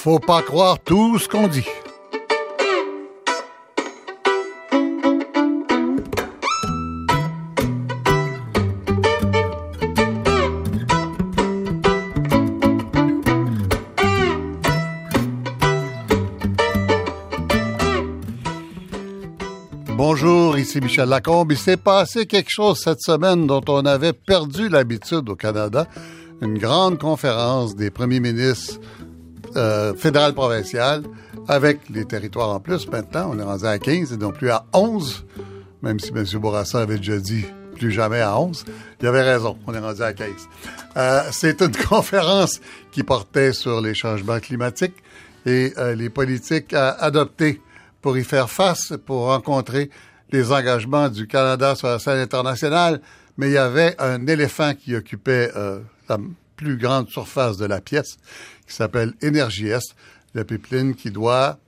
[0.00, 1.66] faut pas croire tout ce qu'on dit.
[19.98, 21.52] Bonjour, ici Michel Lacombe.
[21.52, 25.86] Il s'est passé quelque chose cette semaine dont on avait perdu l'habitude au Canada.
[26.40, 28.80] Une grande conférence des premiers ministres
[29.56, 31.02] euh, fédéral provincial
[31.48, 32.88] avec les territoires en plus.
[32.88, 35.24] Maintenant, on est rendu à 15 et non plus à 11,
[35.82, 36.24] même si M.
[36.34, 38.64] Bourassa avait déjà dit plus jamais à 11.
[39.00, 40.28] Il avait raison, on est rendu à 15.
[40.96, 42.60] Euh, c'est une conférence
[42.92, 45.02] qui portait sur les changements climatiques
[45.46, 47.60] et euh, les politiques à adopter
[48.02, 49.90] pour y faire face, pour rencontrer
[50.30, 53.00] les engagements du Canada sur la scène internationale.
[53.36, 56.18] Mais il y avait un éléphant qui occupait euh, la
[56.56, 58.18] plus grande surface de la pièce,
[58.70, 59.94] qui s'appelle Énergie Est,
[60.34, 61.58] la pipeline qui doit,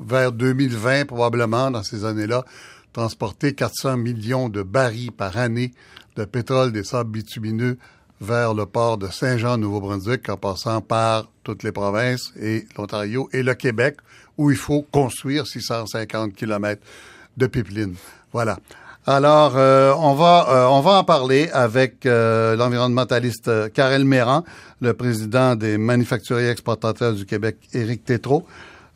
[0.00, 2.44] vers 2020 probablement, dans ces années-là,
[2.92, 5.72] transporter 400 millions de barils par année
[6.16, 7.76] de pétrole des sables bitumineux
[8.20, 13.42] vers le port de Saint-Jean, Nouveau-Brunswick, en passant par toutes les provinces et l'Ontario et
[13.42, 13.96] le Québec,
[14.36, 16.82] où il faut construire 650 kilomètres
[17.36, 17.94] de pipeline.
[18.32, 18.58] Voilà.
[19.06, 24.44] Alors, euh, on va euh, on va en parler avec euh, l'environnementaliste Karel Méran,
[24.80, 28.46] le président des manufacturiers exportateurs du Québec, Éric Tétrault,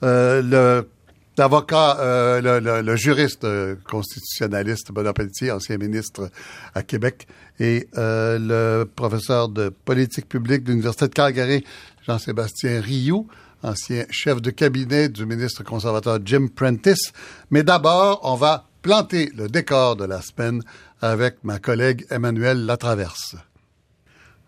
[0.00, 0.88] le
[1.36, 1.98] l'avocat,
[2.40, 3.46] le, le, juriste
[3.86, 5.12] constitutionnaliste Benoît
[5.52, 6.30] ancien ministre
[6.74, 7.26] à Québec,
[7.60, 11.64] et le professeur de politique publique de l'Université de Calgary,
[12.06, 13.26] Jean-Sébastien Rioux,
[13.62, 17.12] ancien chef de cabinet du ministre conservateur Jim Prentice.
[17.50, 20.62] Mais d'abord, on va planter le décor de la semaine
[21.04, 23.36] avec ma collègue Emmanuel Latraverse.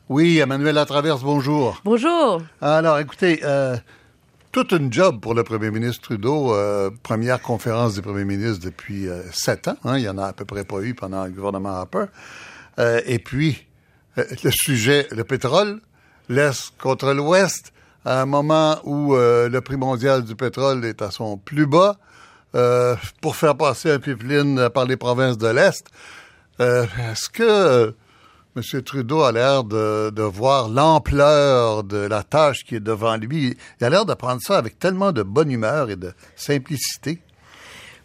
[0.08, 1.82] Oui, Emmanuel Latraverse, bonjour.
[1.84, 2.40] Bonjour.
[2.62, 3.76] Alors, écoutez, euh,
[4.52, 6.54] toute une job pour le premier ministre Trudeau.
[6.54, 9.76] Euh, première conférence des premiers ministres depuis euh, sept ans.
[9.84, 12.06] Hein, il y en a à peu près pas eu pendant le gouvernement Harper.
[12.78, 13.66] et puis,
[14.16, 15.82] le sujet, le pétrole,
[16.30, 17.74] l'Est contre l'Ouest,
[18.06, 21.98] à un moment où le prix mondial du pétrole est à son plus bas.
[22.56, 25.84] Euh, pour faire passer un pipeline par les provinces de l'Est.
[26.60, 27.90] Euh, est-ce que euh,
[28.56, 28.82] M.
[28.82, 33.56] Trudeau a l'air de, de voir l'ampleur de la tâche qui est devant lui?
[33.80, 37.20] Il a l'air de prendre ça avec tellement de bonne humeur et de simplicité.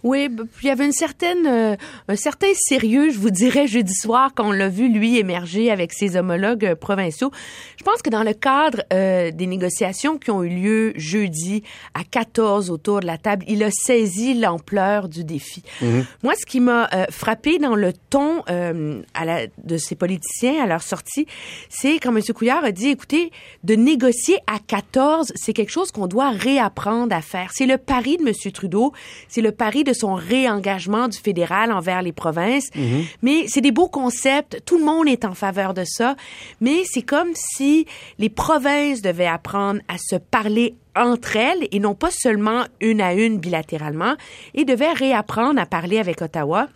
[0.03, 0.29] Oui,
[0.61, 1.75] il y avait une certaine, euh,
[2.07, 5.93] un certain sérieux, je vous dirais, jeudi soir, quand on l'a vu, lui, émerger avec
[5.93, 7.31] ses homologues euh, provinciaux.
[7.77, 11.63] Je pense que dans le cadre euh, des négociations qui ont eu lieu jeudi
[11.93, 15.63] à 14 autour de la table, il a saisi l'ampleur du défi.
[15.81, 16.05] Mhm.
[16.23, 20.81] Moi, ce qui m'a frappé dans le ton à la, de ces politiciens à leur
[20.81, 21.27] sortie,
[21.69, 22.21] c'est quand M.
[22.33, 23.31] Couillard a dit, écoutez,
[23.63, 27.51] de négocier à 14, c'est quelque chose qu'on doit réapprendre à faire.
[27.53, 28.51] C'est le pari de M.
[28.51, 28.93] Trudeau,
[29.27, 32.69] c'est le pari de son réengagement du fédéral envers les provinces.
[32.75, 33.05] Mhm.
[33.21, 34.61] Mais c'est des beaux concepts.
[34.65, 36.15] Tout le monde est en faveur de ça.
[36.59, 37.85] Mais c'est comme si
[38.19, 43.13] les provinces devaient apprendre à se parler entre elles et non pas seulement une à
[43.13, 44.15] une bilatéralement
[44.53, 46.67] et devaient réapprendre à parler avec Ottawa.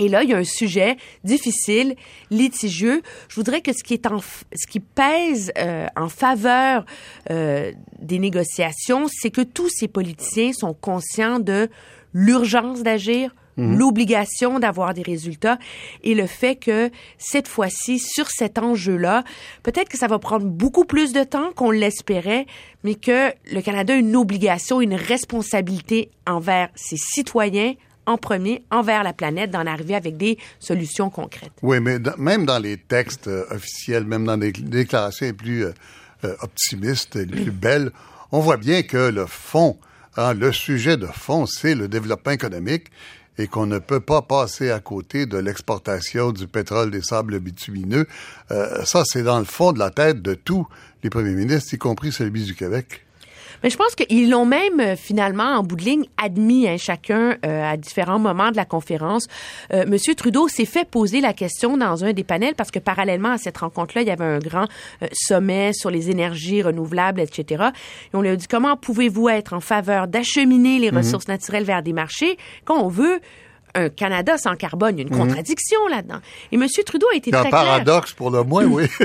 [0.00, 1.94] Et là, il y a un sujet difficile,
[2.30, 3.02] litigieux.
[3.28, 6.86] Je voudrais que ce qui est en, ce qui pèse euh, en faveur
[7.30, 11.68] euh, des négociations, c'est que tous ces politiciens sont conscients de
[12.12, 13.76] l'urgence d'agir, mhm.
[13.76, 15.58] l'obligation d'avoir des résultats
[16.02, 19.24] et le fait que cette fois-ci, sur cet enjeu-là,
[19.62, 22.46] peut-être que ça va prendre beaucoup plus de temps qu'on l'espérait,
[22.84, 27.74] mais que le Canada a une obligation, une responsabilité envers ses citoyens,
[28.06, 31.52] en premier envers la planète d'en arriver avec des solutions concrètes.
[31.62, 35.72] Oui, mais même dans les textes euh, officiels, même dans les déclarations les plus euh,
[36.24, 37.92] euh, optimistes, les plus belles,
[38.32, 39.76] on voit bien que le fond
[40.16, 42.90] ah, le sujet de fond, c'est le développement économique
[43.38, 48.06] et qu'on ne peut pas passer à côté de l'exportation du pétrole des sables bitumineux.
[48.50, 50.66] Euh, ça, c'est dans le fond de la tête de tous
[51.02, 53.06] les premiers ministres, y compris celui du Québec.
[53.62, 57.36] Mais je pense qu'ils l'ont même euh, finalement en bout de ligne admis hein, chacun
[57.44, 59.26] euh, à différents moments de la conférence.
[59.72, 63.32] Euh, Monsieur Trudeau s'est fait poser la question dans un des panels parce que parallèlement
[63.32, 64.66] à cette rencontre-là, il y avait un grand
[65.12, 67.64] sommet sur les énergies renouvelables, etc.
[68.12, 70.98] Et on lui a dit comment pouvez-vous être en faveur d'acheminer les mhm.
[70.98, 73.20] ressources naturelles vers des marchés quand on veut
[73.74, 74.98] un Canada sans carbone.
[74.98, 76.20] Il y a une contradiction là-dedans.
[76.52, 76.66] Et M.
[76.84, 77.62] Trudeau a été un très clair.
[77.62, 78.84] paradoxe pour le moins, oui.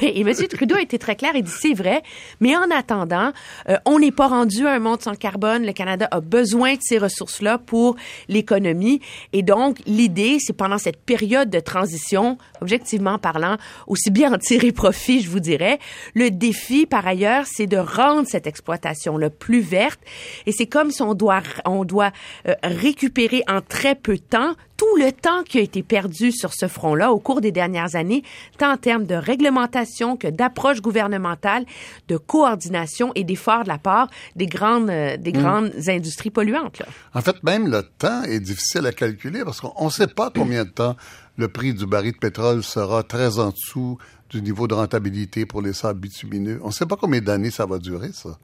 [0.00, 0.32] Oui, et M.
[0.48, 2.02] Trudeau a été très clair et dit c'est vrai,
[2.40, 3.32] mais en attendant,
[3.68, 5.66] euh, on n'est pas rendu à un monde sans carbone.
[5.66, 7.96] Le Canada a besoin de ces ressources-là pour
[8.28, 9.00] l'économie.
[9.32, 13.56] Et donc, l'idée, c'est pendant cette période de transition, objectivement parlant,
[13.86, 15.78] aussi bien en tirer profit, je vous dirais.
[16.14, 20.00] Le défi, par ailleurs, c'est de rendre cette exploitation le plus verte.
[20.46, 22.12] Et c'est comme si on doit, on doit
[22.48, 26.52] euh, récupérer en très peu de temps tout le temps qui a été perdu sur
[26.52, 28.22] ce front-là au cours des dernières années,
[28.58, 31.64] tant en termes de réglementation que d'approche gouvernementale,
[32.08, 36.78] de coordination et d'efforts de la part des grandes, euh, des grandes industries polluantes.
[36.80, 36.86] Là.
[37.14, 40.64] En fait, même le temps est difficile à calculer parce qu'on ne sait pas combien
[40.64, 40.96] de temps
[41.38, 43.96] le prix du baril de pétrole sera très en dessous
[44.28, 46.60] du niveau de rentabilité pour les sables bitumineux.
[46.62, 48.38] On ne sait pas combien d'années ça va durer, ça.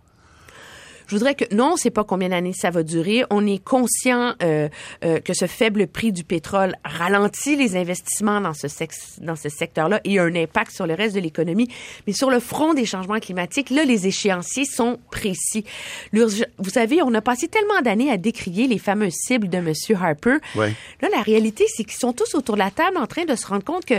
[1.07, 3.25] Je voudrais que non, on ne sait pas combien d'années ça va durer.
[3.31, 4.69] On est conscient euh,
[5.05, 9.49] euh, que ce faible prix du pétrole ralentit les investissements dans ce, sex- dans ce
[9.49, 11.69] secteur-là et a un impact sur le reste de l'économie.
[12.07, 15.65] Mais sur le front des changements climatiques, là, les échéanciers sont précis.
[16.13, 19.73] Vous savez, on a passé tellement d'années à décrier les fameuses cibles de M.
[20.01, 20.37] Harper.
[20.55, 20.73] Ouais.
[21.03, 23.47] Là, la réalité, c'est qu'ils sont tous autour de la table en train de se
[23.47, 23.95] rendre compte que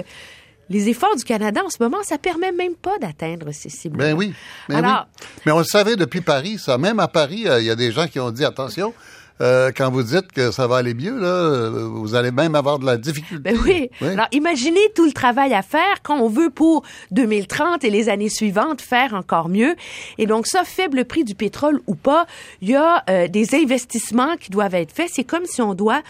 [0.69, 3.97] les efforts du Canada en ce moment, ça permet même pas d'atteindre ces cibles.
[3.97, 4.33] Ben oui.
[4.69, 5.27] Ben Alors- oui.
[5.45, 6.77] Mais on le savait depuis Paris, ça.
[6.77, 8.93] Même à Paris, euh, il y a des gens qui ont dit attention.
[9.41, 12.85] Euh, quand vous dites que ça va aller mieux, là, vous allez même avoir de
[12.85, 13.51] la difficulté.
[13.51, 13.89] Ben oui.
[14.01, 14.07] Oui.
[14.09, 18.29] Alors, imaginez tout le travail à faire quand on veut pour 2030 et les années
[18.29, 19.75] suivantes faire encore mieux.
[20.17, 22.25] Et donc, ça, faible prix du pétrole ou pas,
[22.61, 25.09] il y a euh, des investissements qui doivent être faits.
[25.13, 26.01] C'est comme si on doit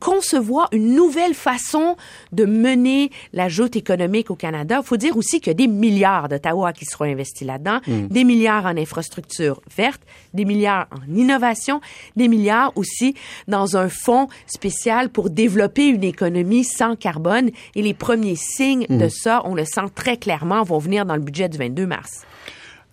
[0.00, 1.96] concevoir une nouvelle façon
[2.32, 4.80] de mener la joute économique au Canada.
[4.82, 8.24] Il faut dire aussi qu'il y a des milliards d'Ottawa qui seront investis là-dedans, des
[8.24, 10.02] milliards en infrastructures vertes,
[10.34, 11.80] des milliards en innovation,
[12.16, 13.14] des milliards aussi
[13.48, 17.50] dans un fonds spécial pour développer une économie sans carbone.
[17.74, 21.22] Et les premiers signes de ça, on le sent très clairement, vont venir dans le
[21.22, 22.22] budget du 22 mars.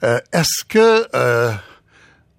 [0.04, 1.52] Euh, Est-ce que euh,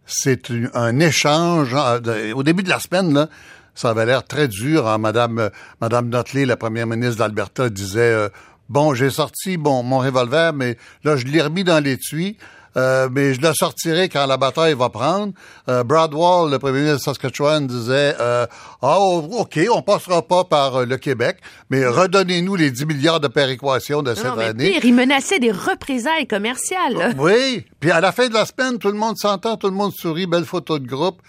[0.07, 3.29] c'est un échange euh, au début de la semaine là?
[3.77, 4.87] Ça avait l'air très dur.
[4.87, 4.99] Hein?
[4.99, 5.51] Madame,
[5.81, 8.29] Madame Notley, la première ministre d'Alberta, disait
[8.69, 12.37] bon, j'ai sorti bon mon revolver, mais là je l'ai remis dans l'étui.
[12.77, 15.33] Euh, mais je le sortirai quand la bataille va prendre.
[15.69, 18.47] Euh, Brad Wall, le premier ministre de Saskatchewan, disait euh,
[18.83, 21.39] Ah, OK, on passera pas par euh, le Québec,
[21.71, 24.73] mais redonnez-nous les 10 milliards de péréquation de cette Non, mais année.
[24.73, 27.15] pire, il menaçait des représailles commerciales.
[27.19, 27.65] Oui.
[27.81, 30.27] Puis à la fin de la semaine, tout le monde s'entend, tout le monde sourit,
[30.27, 31.21] belle photo de groupe.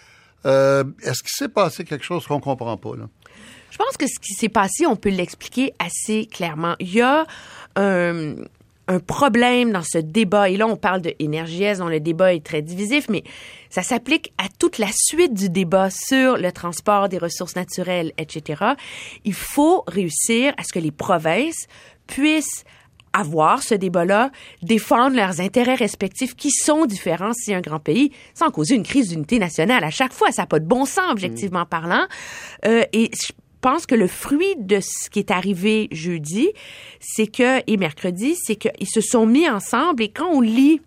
[0.46, 3.06] Euh, Est-ce qu'il s'est passé quelque chose qu'on comprend pas, là?
[3.72, 6.76] Je pense que ce qui s'est passé, on peut l'expliquer assez clairement.
[6.80, 7.26] Il y a
[7.76, 8.36] un,
[8.88, 12.46] un problème dans ce débat, et là on parle de énergies, dont le débat est
[12.46, 13.24] très divisif, mais
[13.70, 18.64] ça s'applique à toute la suite du débat sur le transport des ressources naturelles, etc.
[19.24, 21.68] Il faut réussir à ce que les provinces
[22.08, 22.64] puissent
[23.16, 24.30] avoir ce débat-là,
[24.62, 29.10] défendre leurs intérêts respectifs qui sont différents si un grand pays, sans causer une crise
[29.10, 30.32] d'unité nationale à chaque fois.
[30.32, 32.06] Ça n'a pas de bon sens, objectivement parlant.
[32.66, 33.32] Euh, et je
[33.62, 36.50] pense que le fruit de ce qui est arrivé jeudi,
[37.00, 40.82] c'est que, et mercredi, c'est qu'ils se sont mis ensemble et quand on lit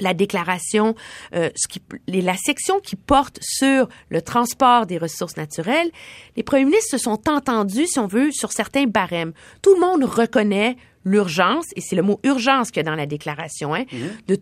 [0.00, 0.94] la déclaration,
[1.34, 5.90] euh, ce qui, la section qui porte sur le transport des ressources naturelles,
[6.36, 9.32] les premiers ministres se sont entendus, si on veut, sur certains barèmes.
[9.62, 13.06] Tout le monde reconnaît l'urgence, et c'est le mot urgence qu'il y a dans la
[13.06, 13.84] déclaration, hein,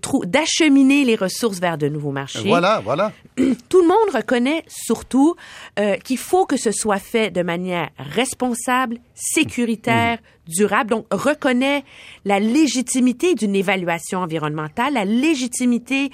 [0.00, 3.12] trou- d'acheminer les ressources vers de nouveaux marchés Voilà, voilà.
[3.69, 5.35] tout le monde reconnaît surtout
[5.79, 10.91] euh, qu'il faut que ce soit fait de manière responsable, sécuritaire, durable.
[10.91, 11.84] Donc, reconnaît
[12.25, 16.10] la légitimité d'une évaluation environnementale, la légitimité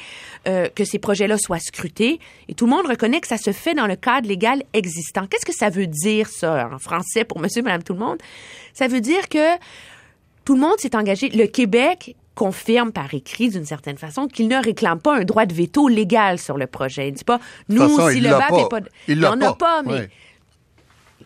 [0.46, 2.20] euh, que ces projets-là soient scrutés.
[2.48, 5.26] Et tout le monde reconnaît que ça se fait dans le cadre légal existant.
[5.26, 8.18] Qu'est-ce que ça veut dire, ça, en français, pour monsieur, madame, tout le monde?
[8.74, 9.56] Ça veut dire que
[10.48, 11.28] tout le monde s'est engagé.
[11.28, 15.52] Le Québec confirme par écrit, d'une certaine façon, qu'il ne réclame pas un droit de
[15.52, 17.08] veto légal sur le projet.
[17.08, 17.38] Il dit pas,
[17.68, 18.80] nous, façon, si le l'a BAP pas.
[19.08, 19.82] Il n'en a pas.
[19.82, 20.08] mais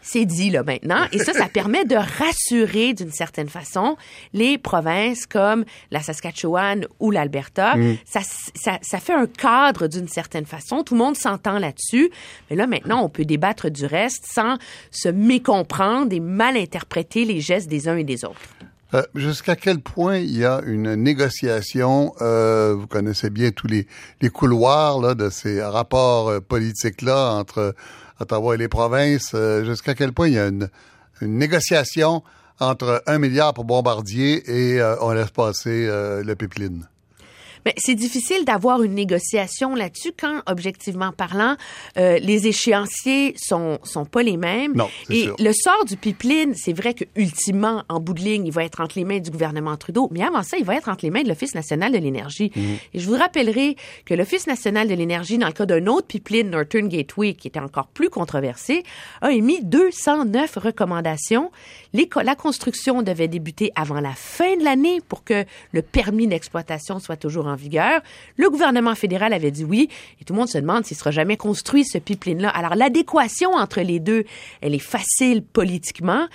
[0.00, 1.07] c'est dit là maintenant.
[1.12, 3.97] Et ça, ça permet de rassurer d'une certaine façon
[4.33, 7.76] les provinces comme la Saskatchewan ou l'Alberta.
[7.76, 7.99] Mm.
[8.05, 8.23] Ça,
[8.57, 10.83] ça, ça fait un cadre d'une certaine façon.
[10.83, 12.11] Tout le monde s'entend là-dessus.
[12.50, 14.57] Mais là, maintenant, on peut débattre du reste sans
[14.91, 18.41] se mécomprendre et mal interpréter les gestes des uns et des autres.
[18.94, 23.87] Euh, Jusqu'à quel point il y a une négociation, euh, vous connaissez bien tous les,
[24.30, 27.75] couloirs de ces rapports euh, politiques-là entre
[28.20, 30.68] Ottawa et les provinces, euh, jusqu'à quel point il y a une,
[31.22, 32.22] négociation
[32.58, 36.88] entre un milliard pour Bombardier et on laisse passer le pipeline?
[37.66, 41.57] Mais c'est difficile d'avoir une négociation là-dessus quand, objectivement parlant,
[41.97, 44.73] euh, les échéanciers sont sont pas les mêmes.
[44.75, 45.37] Non, Et sûr.
[45.38, 48.81] le sort du pipeline, c'est vrai que ultimement, en bout de ligne, il va être
[48.81, 50.09] entre les mains du gouvernement Trudeau.
[50.11, 52.52] Mais avant ça, il va être entre les mains de l'Office national de l'énergie.
[52.54, 52.76] Mhm.
[52.95, 56.50] Et je vous rappellerai que l'Office national de l'énergie, dans le cas d'un autre pipeline,
[56.50, 58.83] Northern Gateway, qui était encore plus controversé,
[59.21, 61.50] a émis 209 recommandations.
[61.92, 66.99] Les la construction devait débuter avant la fin de l'année pour que le permis d'exploitation
[66.99, 68.00] soit toujours en vigueur.
[68.37, 69.88] Le gouvernement fédéral avait dit oui
[70.21, 72.49] et tout le monde se demande s'il sera jamais construit ce pipeline-là.
[72.50, 74.25] Alors l'adéquation entre les deux,
[74.61, 76.26] elle est facile politiquement,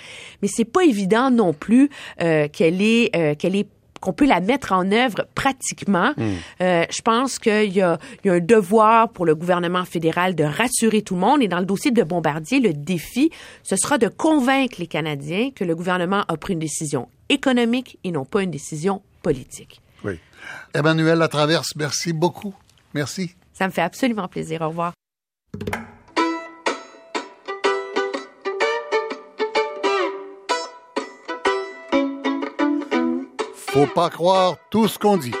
[0.42, 3.68] mais c'est pas évident non plus euh, qu'elle est euh, qu'elle est
[4.00, 6.12] qu'on peut la mettre en œuvre pratiquement.
[6.60, 10.44] Euh, je pense qu'il y a, y a un devoir pour le gouvernement fédéral de
[10.44, 11.42] rassurer tout le monde.
[11.42, 13.30] Et dans le dossier de Bombardier, le défi,
[13.62, 18.12] ce sera de convaincre les Canadiens que le gouvernement a pris une décision économique et
[18.12, 19.80] non pas une décision politique.
[20.74, 22.54] Emmanuel Latraverse, merci beaucoup.
[22.94, 23.34] Merci.
[23.52, 24.62] Ça me fait absolument plaisir.
[24.62, 24.92] Au revoir.
[33.54, 35.34] Faut pas croire tout ce qu'on dit.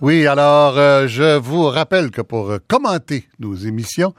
[0.00, 4.14] Oui, alors euh, je vous rappelle que pour euh, commenter nos émissions,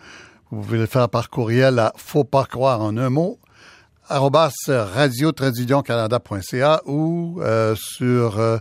[0.51, 3.39] vous pouvez le faire par courriel à faut pas croire en un mot
[4.67, 8.57] radio canada.ca ou euh, sur euh,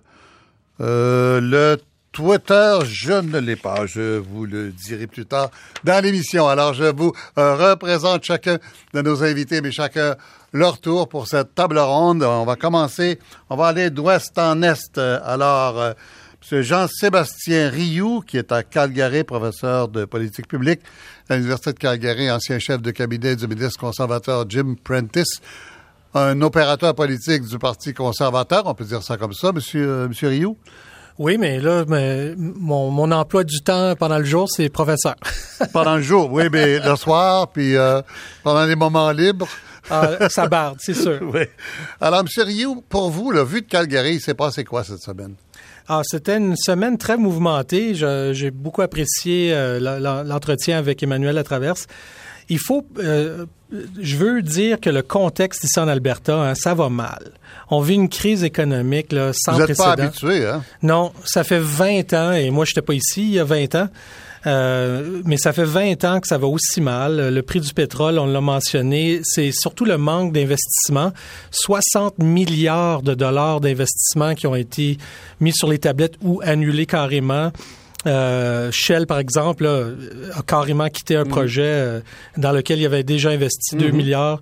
[0.80, 1.78] euh, le
[2.12, 3.86] Twitter, je ne l'ai pas.
[3.86, 5.50] Je vous le dirai plus tard
[5.84, 6.48] dans l'émission.
[6.48, 8.58] Alors, je vous représente chacun
[8.94, 10.16] de nos invités, mais chacun
[10.52, 12.24] leur tour pour cette table ronde.
[12.24, 14.98] On va commencer, on va aller d'ouest en est.
[14.98, 15.94] Alors,
[16.50, 16.62] M.
[16.62, 20.80] Jean-Sébastien Rioux, qui est à Calgary, professeur de politique publique
[21.28, 25.40] à l'Université de Calgary, ancien chef de cabinet du ministre conservateur Jim Prentice,
[26.14, 30.28] un opérateur politique du Parti conservateur, on peut dire ça comme ça, Monsieur, euh, Monsieur
[30.28, 30.56] Rioux?
[31.18, 35.16] Oui, mais là, mais mon, mon emploi du temps pendant le jour, c'est professeur.
[35.72, 38.00] Pendant le jour, oui, mais le soir, puis euh,
[38.42, 39.46] pendant les moments libres.
[39.90, 41.18] Ah, ça barde, c'est sûr.
[41.34, 41.42] Oui.
[42.00, 42.26] Alors, M.
[42.38, 45.34] Rioux, pour vous, le vu de Calgary, il s'est passé quoi cette semaine?
[45.92, 47.96] Ah, c'était une semaine très mouvementée.
[47.96, 49.80] J'ai beaucoup apprécié euh,
[50.24, 51.88] l'entretien avec Emmanuel Latraverse.
[52.48, 53.46] Il faut, euh,
[54.00, 57.32] je veux dire que le contexte ici en Alberta, hein, ça va mal.
[57.70, 60.30] On vit une crise économique là, sans vous n'êtes pas précédent.
[60.30, 60.62] habitué, hein?
[60.84, 63.74] Non, ça fait 20 ans, et moi, je n'étais pas ici il y a 20
[63.74, 63.88] ans,
[64.46, 67.32] euh, mais ça fait 20 ans que ça va aussi mal.
[67.32, 71.12] Le prix du pétrole, on l'a mentionné, c'est surtout le manque d'investissement.
[71.50, 74.98] 60 milliards de dollars d'investissement qui ont été
[75.40, 77.52] mis sur les tablettes ou annulés carrément.
[78.06, 79.88] Euh, Shell, par exemple, là,
[80.34, 82.00] a carrément quitté un projet euh,
[82.38, 84.40] dans lequel il avait déjà investi 2 milliards.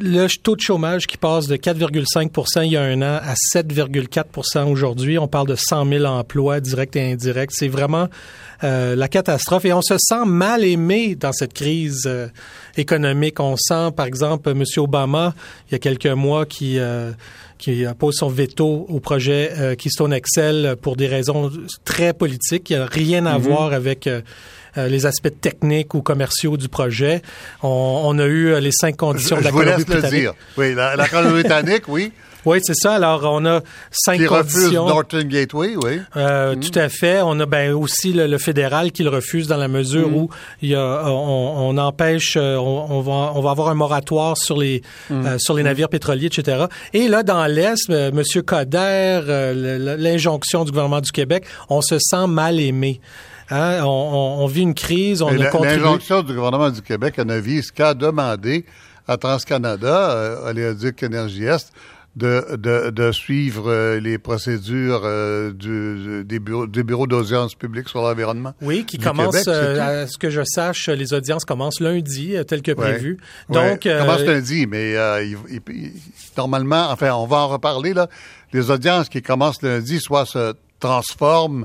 [0.00, 4.70] Le taux de chômage qui passe de 4,5% il y a un an à 7,4%
[4.70, 5.18] aujourd'hui.
[5.18, 7.50] On parle de 100 000 emplois directs et indirects.
[7.52, 8.08] C'est vraiment
[8.64, 9.66] euh, la catastrophe.
[9.66, 12.28] Et on se sent mal aimé dans cette crise euh,
[12.78, 13.38] économique.
[13.38, 14.64] On sent, par exemple, M.
[14.78, 15.34] Obama,
[15.68, 16.78] il y a quelques mois, qui...
[16.78, 17.12] euh,
[17.62, 21.48] qui pose son veto au projet euh, Keystone Excel pour des raisons
[21.84, 24.20] très politiques, qui n'a rien à voir avec euh,
[24.76, 27.22] les aspects techniques ou commerciaux du projet.
[27.62, 30.28] On, on a eu euh, les cinq Je, conditions de je la laisse le Colombie-Britannique.
[30.56, 32.12] Oui, la, la Colombie-Britannique, oui,
[32.44, 32.94] Oui, c'est ça.
[32.94, 33.60] Alors, on a
[33.92, 34.86] cinq qui refuse conditions.
[34.88, 36.00] Northern Gateway, oui.
[36.16, 37.20] Euh, Tout à fait.
[37.22, 40.14] On a ben aussi le, le fédéral qui le refuse dans la mesure Mm.
[40.16, 40.28] où
[40.60, 44.36] il y a, on, on empêche, euh, on, on va, on va avoir un moratoire
[44.36, 45.24] sur les Mm.
[45.26, 46.64] euh, sur les navires pétroliers, etc.
[46.92, 48.76] Et là, dans l'est, euh, Monsieur Coder,
[49.28, 53.00] euh, l'injonction du gouvernement du Québec, on se sent mal aimé.
[53.52, 53.82] Hein?
[53.84, 55.76] On, on- on vit une crise, on Et a la- contribué.
[55.78, 58.64] L'injonction du gouvernement du Québec elle ne vise qu'à demander
[59.06, 61.72] à TransCanada, euh, Oléoduc Énergie Est,
[62.14, 67.88] de, de, de suivre euh, les procédures euh, du, des bureaux, des bureaux d'audience publique
[67.88, 68.52] sur l'environnement.
[68.60, 69.80] Oui, qui du commence, Québec, c'est euh, tout.
[69.80, 73.16] à ce que je sache, les audiences commencent lundi, tel que prévu.
[73.48, 74.92] Ouais, Donc, commence lundi, mais
[75.24, 75.38] il-
[75.70, 75.92] il-
[76.36, 78.08] normalement, enfin, on va en reparler là.
[78.52, 81.64] Les audiences qui commencent lundi, soit se transforment,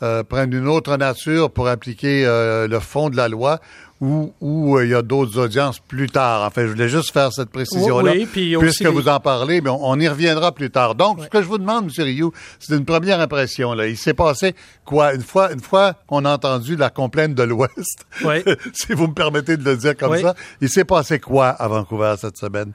[0.00, 3.60] prennent une autre nature pour appliquer euh, le fond de la loi,
[4.00, 6.42] ou ou, euh, il y a d'autres audiences plus tard.
[6.42, 9.70] Enfin, je voulais juste faire cette précision-là, Oui, a puisque les- vous en parlez, mais
[9.70, 10.94] on, on y reviendra plus tard.
[10.94, 12.04] Donc, ce que je vous demande, M.
[12.04, 13.72] Rioux, c'est une première impression.
[13.72, 13.86] Là.
[13.86, 15.14] Il s'est passé quoi?
[15.14, 18.42] Une fois, une fois qu'on a entendu la complainte de l'Ouest, Oui.
[18.74, 20.22] si vous me permettez de le dire comme Oui.
[20.22, 22.72] ça, il s'est passé quoi à Vancouver cette semaine?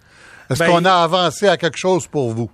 [0.49, 2.49] Est-ce Ben, qu'on a avancé à quelque chose pour vous?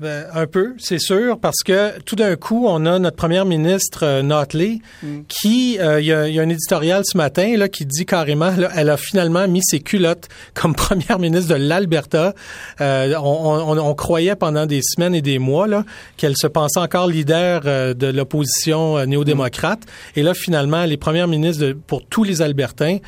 [0.00, 4.00] Ben, un peu, c'est sûr, parce que tout d'un coup, on a notre première ministre
[4.04, 5.20] euh, Notley Mm.
[5.28, 8.04] qui, euh, il y, a, il y a un éditorial ce matin là qui dit
[8.04, 12.34] carrément, là, elle a finalement mis ses culottes comme première ministre de l'Alberta.
[12.80, 15.84] Euh, on, on- on croyait pendant des semaines et des mois là
[16.16, 19.80] qu'elle se pensait encore leader de l'opposition néo-démocrate,
[20.16, 22.98] et là finalement, elle est première ministre de- pour tous les Albertains.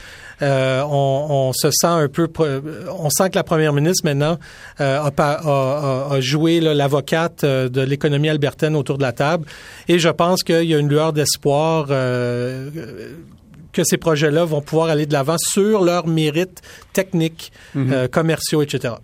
[0.42, 2.28] Euh, on, on se sent un peu,
[2.98, 4.38] on sent que la première ministre maintenant
[4.78, 9.46] a, pa- a- a- a joué l'avocate euh, de l'économie albertaine autour de la table,
[9.88, 11.86] et je pense qu'il y a une lueur d'espoir.
[11.90, 12.70] euh,
[13.72, 16.60] que ces projets-là vont pouvoir aller de l'avant sur leurs mérites
[16.92, 18.94] techniques, euh, commerciaux, etc.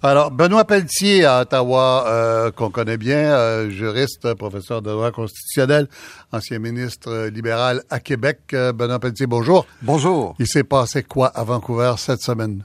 [0.00, 5.88] Alors, Benoît Pelletier à Ottawa, euh, qu'on connaît bien, euh, juriste, professeur de droit constitutionnel,
[6.30, 8.38] ancien ministre euh, libéral à Québec.
[8.52, 9.66] Euh, Benoît Pelletier, bonjour.
[9.82, 10.36] Bonjour.
[10.38, 12.64] Il s'est passé quoi à Vancouver cette semaine?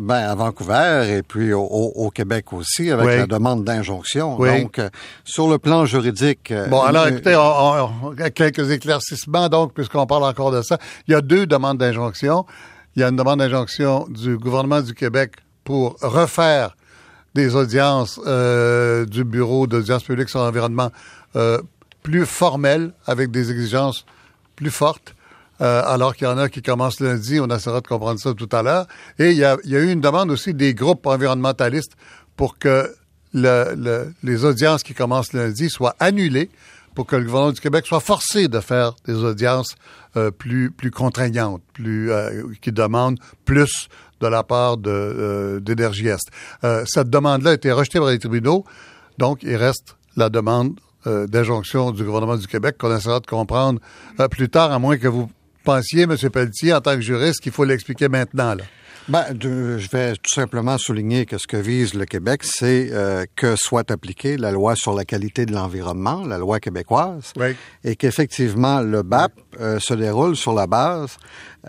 [0.00, 3.16] Ben, à Vancouver et puis au, Québec aussi, avec Oui.
[3.16, 4.36] la demande d'injonction.
[4.38, 4.62] Oui.
[4.62, 4.90] Donc, euh,
[5.24, 6.52] sur le plan juridique...
[6.52, 10.78] euh, Bon, alors euh, écoutez, on, quelques éclaircissements, donc, puisqu'on parle encore de ça.
[11.08, 12.46] Il y a deux demandes d'injonction.
[12.94, 15.32] Il y a une demande d'injonction du gouvernement du Québec
[15.64, 16.76] pour refaire
[17.34, 20.92] des audiences euh, du Bureau d'audience publique sur l'environnement
[22.04, 24.06] plus formelles, avec des exigences
[24.54, 25.16] plus fortes.
[25.60, 28.48] Euh, alors qu'il y en a qui commencent lundi, on essaiera de comprendre ça tout
[28.52, 28.86] à l'heure.
[29.18, 31.92] Et il y, a, il y a eu une demande aussi des groupes environnementalistes
[32.36, 32.94] pour que
[33.34, 36.48] le- le- les audiences qui commencent lundi soient annulées
[36.94, 39.74] pour que le gouvernement du Québec soit forcé de faire des audiences
[40.16, 43.88] euh, plus plus contraignantes, plus euh, qui demandent plus
[44.20, 46.18] de la part euh, d'énergie Est.
[46.64, 48.64] Euh, cette demande-là a été rejetée par les tribunaux,
[49.18, 53.80] donc il reste la demande euh, d'injonction du gouvernement du Québec qu'on essaiera de comprendre
[54.18, 55.30] euh, plus tard, à moins que vous
[55.72, 56.16] pensiez, M.
[56.32, 58.54] Pelletier, en tant que juriste, qu'il faut l'expliquer maintenant.
[58.54, 58.64] Là.
[59.08, 63.24] Ben, de- je vais tout simplement souligner que ce que vise le Québec, c'est euh,
[63.36, 67.56] que soit appliquée la loi sur la qualité de l'environnement, la loi québécoise, Oui.
[67.84, 71.16] et qu'effectivement le BAP euh, se déroule sur la base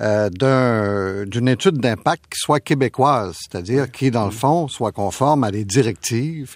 [0.01, 5.43] euh, d'un- d'une étude d'impact qui soit québécoise, c'est-à-dire qui, dans le fond, soit conforme
[5.45, 6.55] à des directives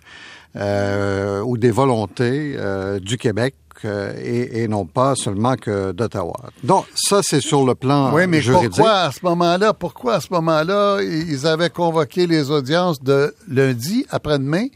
[0.56, 6.34] euh, ou des volontés euh, du Québec euh, et, et non pas seulement que d'Ottawa.
[6.64, 8.72] Donc, ça, c'est sur le plan Oui, mais juridique.
[8.72, 14.06] pourquoi à ce moment-là, pourquoi à ce moment-là, ils avaient convoqué les audiences de lundi,
[14.10, 14.68] après-demain,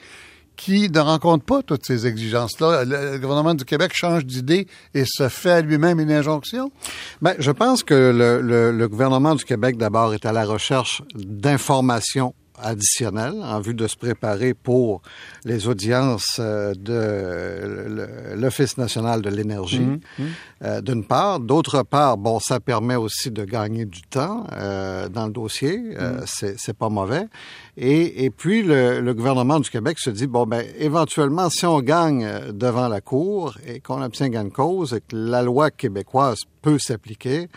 [0.56, 2.84] qui ne rencontrent pas toutes ces exigences-là?
[2.84, 6.72] Le, le gouvernement du Québec change d'idée et se fait à lui-même une injonction?
[7.22, 11.04] Ben, je pense que le, le- le gouvernement du Québec, d'abord, est à la recherche
[11.14, 15.02] d'informations en vue de se préparer pour
[15.46, 19.88] les audiences euh, de l'Office national de l'énergie,
[20.64, 21.40] euh, d'une part.
[21.40, 25.82] D'autre part, bon, ça permet aussi de gagner du temps euh, dans le dossier.
[26.00, 27.28] Euh, c'est c'est pas mauvais.
[27.78, 31.80] Et, et puis, le, le gouvernement du Québec se dit, bon, ben, éventuellement, si on
[31.82, 36.40] gagne devant la Cour et qu'on obtient gain de cause et que la loi québécoise
[36.62, 37.48] peut s'appliquer,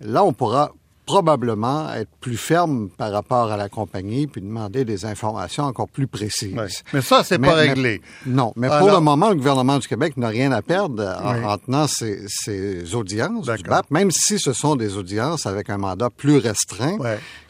[0.00, 0.72] là, on pourra
[1.06, 6.06] probablement être plus ferme par rapport à la compagnie puis demander des informations encore plus
[6.06, 6.54] précises.
[6.92, 8.00] Mais ça, c'est pas mais- réglé.
[8.26, 11.34] Non, mais Alors- pour le moment, le gouvernement du Québec n'a rien à perdre en,
[11.34, 11.44] Oui.
[11.44, 13.62] en tenant ces, ces audiences du.
[13.64, 16.96] BAP, même si ce sont des audiences avec un mandat plus restreint.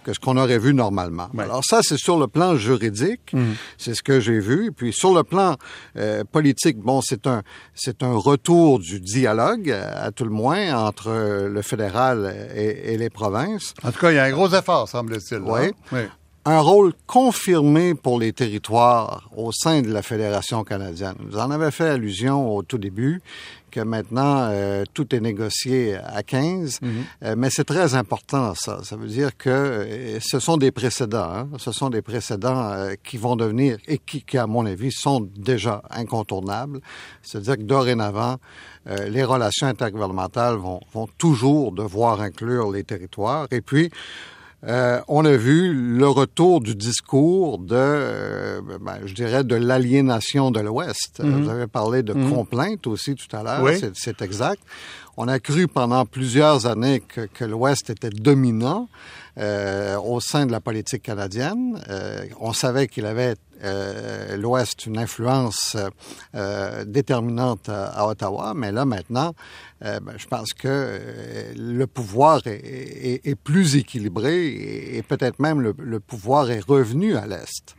[0.05, 1.29] Que ce qu'on aurait vu normalement.
[1.35, 1.45] Ouais.
[1.45, 3.35] Alors ça, c'est sur le plan juridique,
[3.79, 4.67] c'est ce que j'ai vu.
[4.69, 5.57] Et puis sur le plan
[5.97, 7.43] euh, politique, bon, c'est un
[7.75, 12.93] c'est un retour du dialogue, euh, à tout le moins, entre euh, le fédéral et,
[12.93, 13.75] et les provinces.
[13.83, 15.41] En tout cas, il y a un gros effort, semble-t-il.
[15.45, 15.73] Oui.
[15.93, 16.01] Oui.
[16.47, 21.15] un rôle confirmé pour les territoires au sein de la Fédération canadienne.
[21.31, 23.23] Vous en avez fait allusion au tout début
[23.75, 26.79] que maintenant euh, tout est négocié à 15,
[27.23, 28.81] Euh, mais c'est très important ça.
[28.83, 31.49] Ça veut dire que euh, ce sont des précédents, hein.
[31.59, 35.21] ce sont des précédents euh, qui vont devenir et qui, qui, à mon avis, sont
[35.37, 36.81] déjà incontournables.
[37.23, 38.37] C'est-à-dire que dorénavant,
[38.89, 43.47] euh, les relations intergouvernementales vont, vont toujours devoir inclure les territoires.
[43.51, 43.91] Et puis,
[44.67, 50.51] euh, on a vu le retour du discours de, euh, ben, je dirais, de l'aliénation
[50.51, 51.21] de l'Ouest.
[51.23, 53.73] Vous avez parlé de complainte aussi tout à l'heure, Oui.
[53.95, 54.63] c'est exact.
[55.17, 58.89] On a cru pendant plusieurs années que, l'Ouest était dominant
[59.39, 61.81] euh, au sein de la politique canadienne.
[61.89, 65.77] Euh, on savait qu'il avait euh, l'Ouest une influence
[66.87, 69.35] déterminante à, Ottawa, mais là maintenant,
[69.81, 70.99] ben, je pense que
[71.57, 77.27] le pouvoir est, plus équilibré et, et peut-être même le, le pouvoir est revenu à
[77.27, 77.77] l'Est.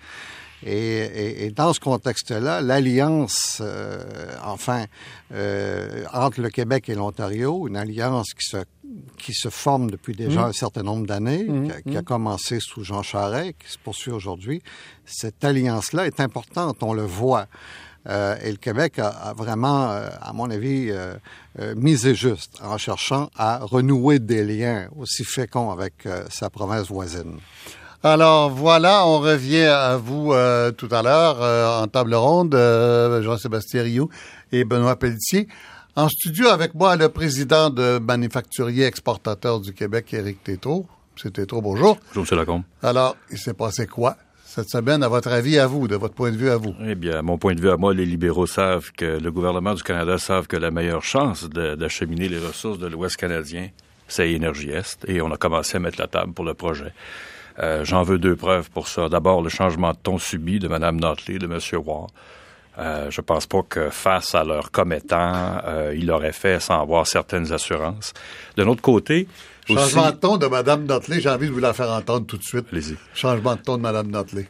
[0.65, 4.03] Et, et- et dans ce contexte-là, l'alliance, euh,
[4.43, 4.85] enfin,
[5.31, 8.57] euh, entre le Québec et l'Ontario, une alliance qui se
[9.17, 10.49] qui se forme depuis déjà Mmh.
[10.49, 14.11] un certain nombre d'années, qui, a- qui a commencé sous Jean Charest, qui se poursuit
[14.11, 14.61] aujourd'hui.
[15.05, 17.47] Cette alliance-là est importante, on le voit.
[18.07, 21.15] Euh, et le Québec a, a vraiment, euh, à mon avis, euh,
[21.59, 27.39] euh, misé juste en cherchant à renouer des liens aussi féconds avec sa province voisine.
[28.07, 33.23] Alors voilà, on revient à vous euh, tout à l'heure euh, en table ronde, euh,
[33.23, 34.09] Jean-Sébastien Rioux
[34.51, 35.47] et Benoît Pelletier.
[35.95, 40.85] En studio avec moi, le président de Manufacturier Exportateur du Québec, Éric Tétrault.
[41.15, 41.97] C'est Tétrault, bonjour.
[42.13, 42.37] Bonjour, M.
[42.37, 42.61] Lacombe.
[42.83, 46.31] Alors, il s'est passé quoi cette semaine, à votre avis, à vous, de votre point
[46.31, 46.75] de vue à vous?
[46.85, 49.73] Eh bien, à mon point de vue, à moi, les libéraux savent que le gouvernement
[49.73, 53.69] du Canada savent que la meilleure chance d'acheminer les ressources de l'Ouest canadien,
[54.07, 56.93] c'est Énergie Est, et on a commencé à mettre la table pour le projet.
[57.59, 59.09] Euh, J'en veux deux preuves pour ça.
[59.09, 61.59] D'abord, le changement de ton subi de Mme Notley, de M.
[61.85, 62.09] Ward.
[62.77, 67.07] Euh, je pense pas que face à leurs commettants, euh, il l'aurait fait sans avoir
[67.07, 68.13] certaines assurances.
[68.57, 69.27] D'un autre côté,
[69.69, 69.77] aussi...
[69.77, 72.43] Changement de ton de Mme Notley, j'ai envie de vous la faire entendre tout de
[72.43, 72.67] suite.
[73.13, 74.47] Changement de ton de Mme Notley.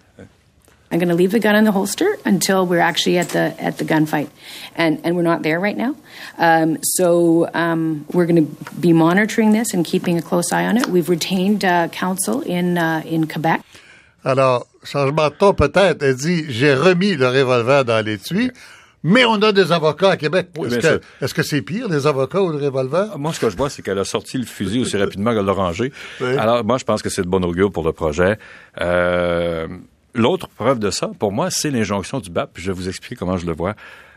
[0.92, 3.78] I'm going to leave the gun in the holster until we're actually at the at
[3.80, 4.30] the gunfight,
[4.76, 5.96] and and we're not there right now.
[6.38, 10.78] Um, so um, we're going to be monitoring this and keeping a close eye on
[10.78, 10.88] it.
[10.88, 13.62] We've retained uh, counsel in uh, in Quebec.
[14.24, 18.50] Alors, changement de ton peut-être, elle dit, j'ai remis le revolver dans l'étui,
[19.04, 20.48] mais on a des avocats à Québec.
[20.58, 21.00] Oui, Est-ce que sûr.
[21.22, 23.18] est-ce que c'est pire, les avocats ou le revolver?
[23.20, 25.52] Moi, ce que je vois, c'est qu'elle a sorti le fusil aussi rapidement qu'elle l'a
[25.54, 25.92] rangé.
[26.22, 26.36] Oui.
[26.38, 28.40] Alors, moi, je pense que c'est de bon augure pour le projet.
[28.82, 29.68] Euh,
[30.16, 32.52] L'autre preuve de ça, pour moi, c'est l'injonction du BAP.
[32.54, 33.76] puis Je vais vous expliquer comment je le vois.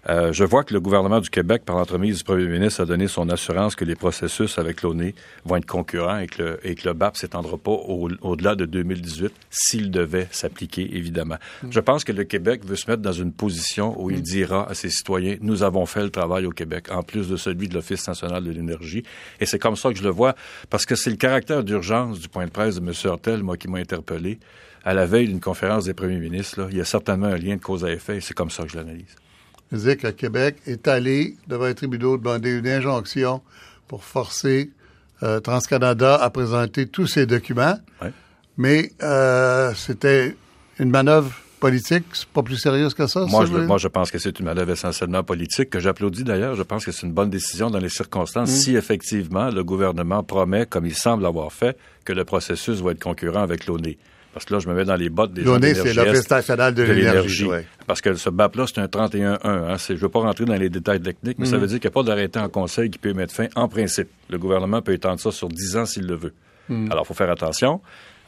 [0.08, 3.08] Euh, je vois que le gouvernement du Québec, par l'entremise du premier ministre, a donné
[3.08, 5.12] son assurance que les processus avec l'ONU
[5.44, 8.64] vont être concurrents et que le, et que le BAP s'étendra pas au- au-delà de
[8.64, 11.34] 2018 s'il devait s'appliquer, évidemment.
[11.68, 14.74] Je pense que le Québec veut se mettre dans une position où il dira à
[14.74, 18.06] ses citoyens, nous avons fait le travail au Québec, en plus de celui de l'Office
[18.06, 19.02] national de l'énergie.
[19.40, 20.36] Et c'est comme ça que je le vois,
[20.70, 22.94] parce que c'est le caractère d'urgence du point de presse de M.
[23.04, 24.38] Hortel, moi, qui m'a interpellé.
[24.88, 27.56] À la veille d'une conférence des premiers ministres, là, il y a certainement un lien
[27.56, 29.14] de cause à effet, et c'est comme ça que je l'analyse.
[29.70, 33.42] Je que Québec est allé devant les tribunaux demander une injonction
[33.86, 34.70] pour forcer
[35.22, 37.78] euh, TransCanada à présenter tous ses documents.
[38.00, 38.14] Ouais.
[38.56, 40.34] Mais euh, c'était
[40.78, 43.26] une manœuvre politique, c'est pas plus sérieux que ça?
[43.26, 46.54] Moi, ça, je, moi, je pense que c'est une manœuvre essentiellement politique, que j'applaudis d'ailleurs.
[46.54, 50.64] Je pense que c'est une bonne décision dans les circonstances si effectivement le gouvernement promet,
[50.64, 53.98] comme il semble avoir fait, que le processus va être concurrent avec l'ONU.
[54.38, 56.84] Parce que là, je me mets dans les bottes des L'ONU, c'est l'Office national de
[56.84, 57.66] l'énergie, ouais.
[57.88, 59.38] Parce que ce BAP-là, c'est un 31-1.
[59.42, 59.76] Hein.
[59.76, 61.92] Je ne veux pas rentrer dans les détails techniques, mais ça veut dire qu'il n'y
[61.92, 64.08] a pas d'arrêté en conseil qui peut y mettre fin en principe.
[64.30, 66.32] Le gouvernement peut étendre ça sur 10 ans s'il le veut.
[66.70, 67.80] Alors, il faut faire attention.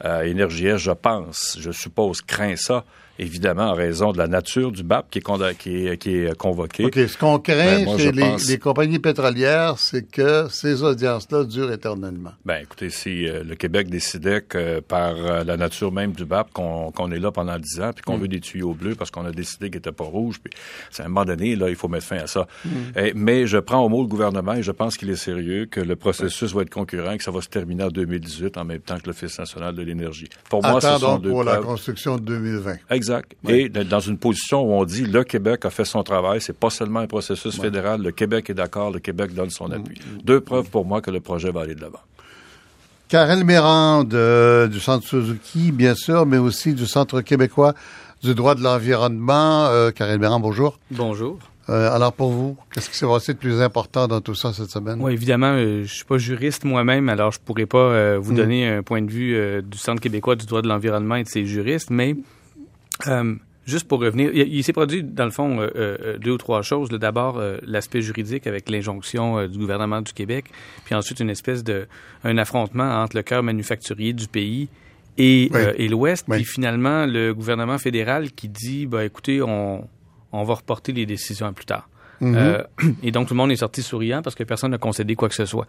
[0.03, 2.83] Euh, Énergie je pense, je suppose, craint ça,
[3.21, 6.35] évidemment, en raison de la nature du BAP qui est, conda- qui est, qui est
[6.37, 6.85] convoqué.
[6.85, 11.43] OK, ce qu'on craint Ben, chez les, pense- les compagnies pétrolières, c'est que ces audiences-là
[11.45, 12.31] durent éternellement.
[12.45, 16.51] Ben, écoutez, si euh, le Québec décidait que par euh, la nature même du BAP,
[16.51, 19.31] qu'on est là pendant 10 ans, puis qu'on veut des tuyaux bleus parce qu'on a
[19.31, 20.51] décidé qu'il n'était pas rouge, puis
[20.89, 22.47] c'est à un moment donné, là, il faut mettre fin à ça.
[22.97, 25.79] Eh, mais je prends au mot le gouvernement et je pense qu'il est sérieux, que
[25.79, 28.79] le processus va être concurrent et que ça va se terminer en 2018 en même
[28.81, 30.27] temps que l'Office national de l'énergie.
[30.49, 32.75] Pour moi, ce Attends sont donc deux pour la construction de 2020.
[33.11, 33.33] Exact.
[33.47, 36.57] Et de- dans une position où on dit le Québec a fait son travail, c'est
[36.57, 39.99] pas seulement un processus fédéral, le Québec est d'accord, le Québec donne son appui.
[40.23, 41.99] Deux preuves pour moi que le projet va aller de l'avant.
[43.09, 47.73] Karel Méran de- du Centre Suzuki, bien sûr, mais aussi du Centre québécois
[48.23, 49.65] du droit de l'environnement.
[49.65, 50.79] Euh, Karel Méran, bonjour.
[50.91, 51.37] Bonjour.
[51.69, 54.71] Euh, alors pour vous, qu'est-ce qui s'est passé de plus important dans tout ça cette
[54.71, 54.97] semaine?
[55.01, 58.67] Oui, évidemment, euh, je suis pas juriste moi-même, alors je pourrais pas euh, vous donner
[58.67, 61.45] un point de vue euh, du Centre québécois du droit de l'environnement et de ses
[61.45, 62.15] juristes, mais
[63.07, 63.35] euh,
[63.65, 66.61] juste pour revenir, il, il s'est produit dans le fond euh, euh, deux ou trois
[66.61, 66.89] choses.
[66.89, 70.45] D'abord, euh, l'aspect juridique avec l'injonction du gouvernement du Québec,
[70.85, 71.87] puis ensuite une espèce de
[72.23, 74.69] un affrontement entre le cœur manufacturier du pays
[75.17, 75.61] et, Oui.
[75.77, 76.37] et l'Ouest, Oui.
[76.37, 79.87] puis finalement le gouvernement fédéral qui dit, bah écoutez, on
[80.33, 81.89] on va reporter les décisions à plus tard.
[82.21, 82.35] Mhm.
[82.37, 82.61] Euh,
[83.03, 85.35] et donc tout le monde est sorti souriant parce que personne n'a concédé quoi que
[85.35, 85.67] ce soit.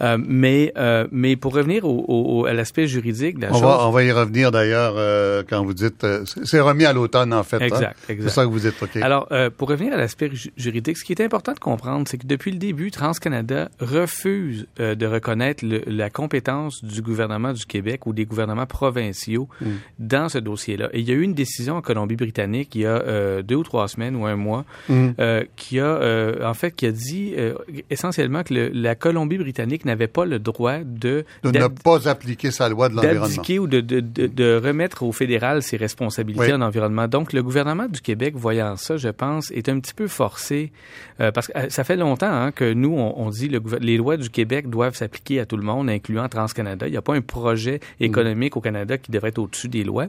[0.00, 3.62] Euh, mais euh, mais pour revenir au, au- à l'aspect juridique, de la on, chose,
[3.62, 6.04] va, on va y revenir d'ailleurs euh, quand vous dites...
[6.04, 7.56] euh, c'est remis à l'automne en fait.
[7.56, 7.66] hein?
[7.66, 8.28] Exact, exact.
[8.28, 8.96] C'est ça que vous dites, OK.
[8.96, 12.18] Alors, euh, pour revenir à l'aspect ju- juridique, ce qui est important de comprendre, c'est
[12.18, 18.06] que depuis le début, TransCanada refuse de reconnaître le- la compétence du gouvernement du Québec
[18.06, 19.66] ou des gouvernements provinciaux Mm.
[19.98, 20.88] dans ce dossier-là.
[20.92, 23.88] Et il y a eu une décision en Colombie-Britannique il y a deux ou trois
[23.88, 27.54] semaines ou un mois euh, qui a euh, en fait, qui a dit euh,
[27.90, 32.68] essentiellement que le, la Colombie-Britannique n'avait pas le droit de De ne pas appliquer sa
[32.68, 33.42] loi de l'environnement.
[33.60, 36.52] ou de, de, de, de remettre au fédéral ses responsabilités Oui.
[36.52, 37.08] en environnement.
[37.08, 40.72] Donc, le gouvernement du Québec, voyant ça, je pense, est un petit peu forcé,
[41.20, 43.96] euh, parce que euh, ça fait longtemps hein, que nous, on, on dit le les
[43.96, 46.86] lois du Québec doivent s'appliquer à tout le monde, incluant TransCanada.
[46.88, 50.06] Il n'y a pas un projet économique au Canada qui devrait être au-dessus des lois.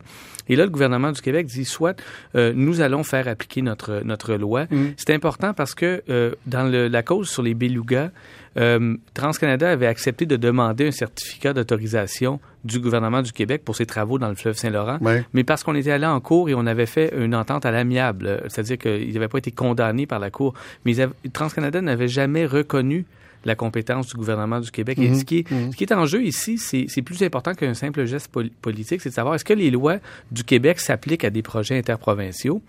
[0.50, 1.98] Et là, le gouvernement du Québec dit, soit
[2.36, 4.66] euh, nous allons faire appliquer notre, notre loi.
[4.98, 8.10] C'est important parce que euh, dans le- la cause sur les belugas,
[8.58, 13.86] euh, TransCanada avait accepté de demander un certificat d'autorisation du gouvernement du Québec pour ses
[13.86, 14.98] travaux dans le fleuve Saint-Laurent,
[15.34, 18.42] mais parce qu'on était allé en cours et on avait fait une entente à l'amiable,
[18.48, 20.54] c'est-à-dire qu'ils n'avaient pas été condamnés par la cour,
[20.86, 23.06] mais ils avaient- TransCanada n'avait jamais reconnu
[23.46, 24.98] la compétence du gouvernement du Québec.
[25.00, 28.06] Et ce qui, est, ce qui est en jeu ici, c'est plus important qu'un simple
[28.06, 29.98] geste pol- politique, c'est de savoir est-ce que les lois
[30.32, 32.62] du Québec s'appliquent à des projets interprovinciaux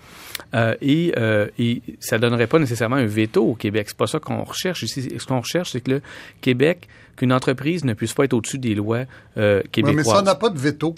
[0.55, 3.87] euh, et, euh, et ça donnerait pas nécessairement un veto au Québec.
[3.89, 5.09] C'est pas ça qu'on recherche ici.
[5.19, 6.03] Ce qu'on recherche, c'est que le
[6.41, 9.05] Québec, qu'une entreprise ne puisse pas être au-dessus des lois
[9.37, 9.97] euh, Ouais, québécoises.
[10.07, 10.95] mais si on n'a pas de veto,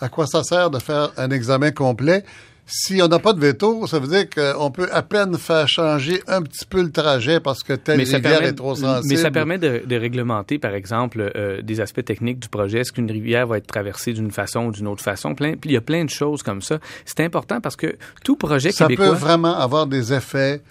[0.00, 2.24] à quoi ça sert de faire un examen complet?
[2.72, 6.22] Si on n'a pas de veto, ça veut dire qu'on peut à peine faire changer
[6.28, 9.08] un petit peu le trajet parce que telle ça rivière permet- est trop sensible.
[9.08, 12.78] Mais ça permet de, de réglementer, par exemple, euh, des aspects techniques du projet.
[12.78, 15.34] Est-ce qu'une rivière va être traversée d'une façon ou d'une autre façon?
[15.34, 16.78] Plein, il y a plein de choses comme ça.
[17.04, 19.16] C'est important parce que tout projet Ça peut québécois...
[19.16, 20.62] vraiment avoir des effets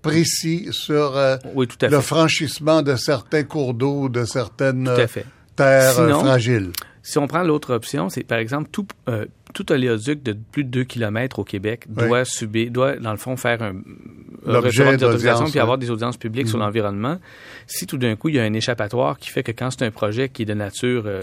[0.00, 2.02] précis sur euh, Oui, tout à le fait.
[2.06, 5.06] franchissement de certains cours d'eau, de certaines euh,
[5.56, 6.70] terres Sinon, fragiles.
[7.02, 10.70] Si on prend l'autre option, c'est par exemple tout, euh, tout oléoduc de plus de
[10.70, 12.06] 2 km au Québec Oui.
[12.06, 13.74] doit subir, doit dans le fond faire un
[14.44, 17.18] recevoir des autorisations puis avoir des audiences publiques sur l'environnement.
[17.66, 19.90] Si tout d'un coup il y a un échappatoire qui fait que quand c'est un
[19.90, 21.22] projet qui est de nature euh,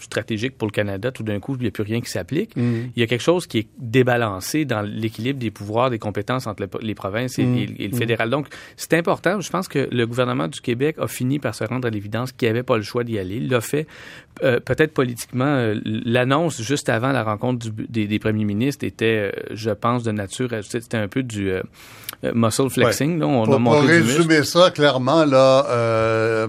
[0.00, 2.52] stratégique pour le Canada, tout d'un coup il n'y a plus rien qui s'applique.
[2.56, 6.62] Il y a quelque chose qui est débalancé dans l'équilibre des pouvoirs, des compétences entre
[6.62, 8.30] le- les provinces et, et- et le fédéral.
[8.30, 9.40] Donc c'est important.
[9.40, 12.48] Je pense que le gouvernement du Québec a fini par se rendre à l'évidence qu'il
[12.48, 13.36] n'avait pas le choix d'y aller.
[13.36, 13.86] Il l'a fait
[14.42, 15.44] euh, peut-être politiquement.
[15.46, 20.02] euh, L'annonce juste avant la rencontre du- des, des premiers ministres était, euh, je pense,
[20.02, 20.50] de nature.
[20.62, 21.52] C'était un peu du
[22.34, 23.18] muscle flexing.
[23.20, 23.26] là.
[23.26, 24.16] On a Pour, pour montré du muscle.
[24.22, 26.48] résumer ça clairement, là,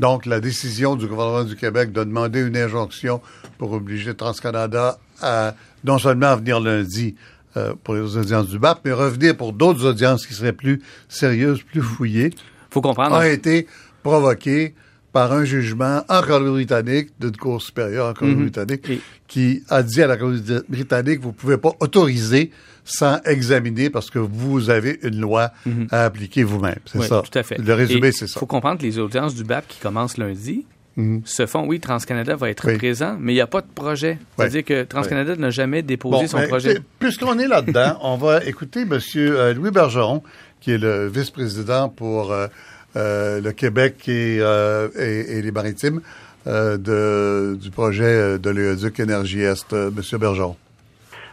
[0.00, 3.20] donc la décision du gouvernement du Québec de demander une injonction
[3.58, 5.54] pour obliger TransCanada à
[5.84, 7.14] non seulement à venir lundi
[7.56, 11.62] euh, pour les audiences du BAP, mais revenir pour d'autres audiences qui seraient plus sérieuses,
[11.62, 12.30] plus fouillées,
[12.70, 13.16] faut comprendre.
[13.16, 13.66] a été
[14.02, 14.74] provoquée
[15.16, 20.06] par un jugement en Colombie-Britannique, d'une Cour supérieure en Colombie-Britannique, Et- qui a dit à
[20.06, 22.50] la Colombie-Britannique, vous pouvez pas autoriser
[22.84, 25.52] sans examiner parce que vous avez une loi
[25.90, 26.80] à appliquer vous-même.
[26.84, 27.22] C'est Oui, ça.
[27.22, 27.56] Tout à fait.
[27.56, 28.38] Le résumé, c'est ça.
[28.38, 30.66] faut comprendre que les audiences du BAP qui commencent lundi
[31.24, 32.76] se font, oui, TransCanada va être Oui.
[32.76, 34.18] présent, mais il n'y a pas de projet.
[34.36, 36.78] C'est-à-dire que TransCanada n'a jamais déposé son ben, projet.
[36.98, 38.98] Puisqu'on est là-dedans, on va écouter M.
[39.56, 40.22] Louis Bergeron,
[40.60, 42.48] qui est le vice-président pour euh,
[42.96, 46.00] le Québec et, euh, les Maritimes
[46.46, 49.72] euh, du projet euh, de l'Éoduc Énergie Est.
[49.72, 50.18] Euh, M.
[50.18, 50.56] Bergeron.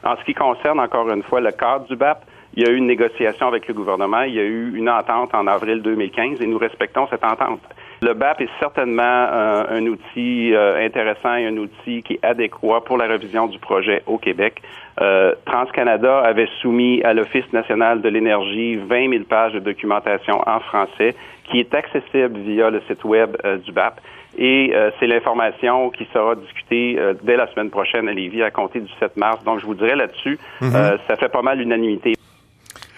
[0.03, 2.75] En ce qui concerne, encore une fois, le cadre du BAP, il y a eu
[2.75, 6.47] une négociation avec le gouvernement, il y a eu une entente en avril 2015 et
[6.47, 7.61] nous respectons cette entente.
[8.01, 12.81] Le BAP est certainement euh, un outil euh, intéressant et un outil qui est adéquat
[12.81, 14.61] pour la révision du projet au Québec.
[14.99, 20.59] Euh, TransCanada avait soumis à l'Office national de l'énergie 20 000 pages de documentation en
[20.59, 21.15] français
[21.49, 23.99] qui est accessible via le site web euh, du BAP.
[24.37, 28.49] Et euh, c'est l'information qui sera discutée euh, dès la semaine prochaine à Lévis à
[28.49, 29.43] compter du 7 mars.
[29.43, 32.15] Donc, je vous dirais là-dessus, euh, ça fait pas mal l'unanimité.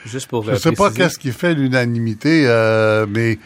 [0.06, 3.38] Juste pour Je ne sais pas qu'est-ce qui fait l'unanimité, euh, mais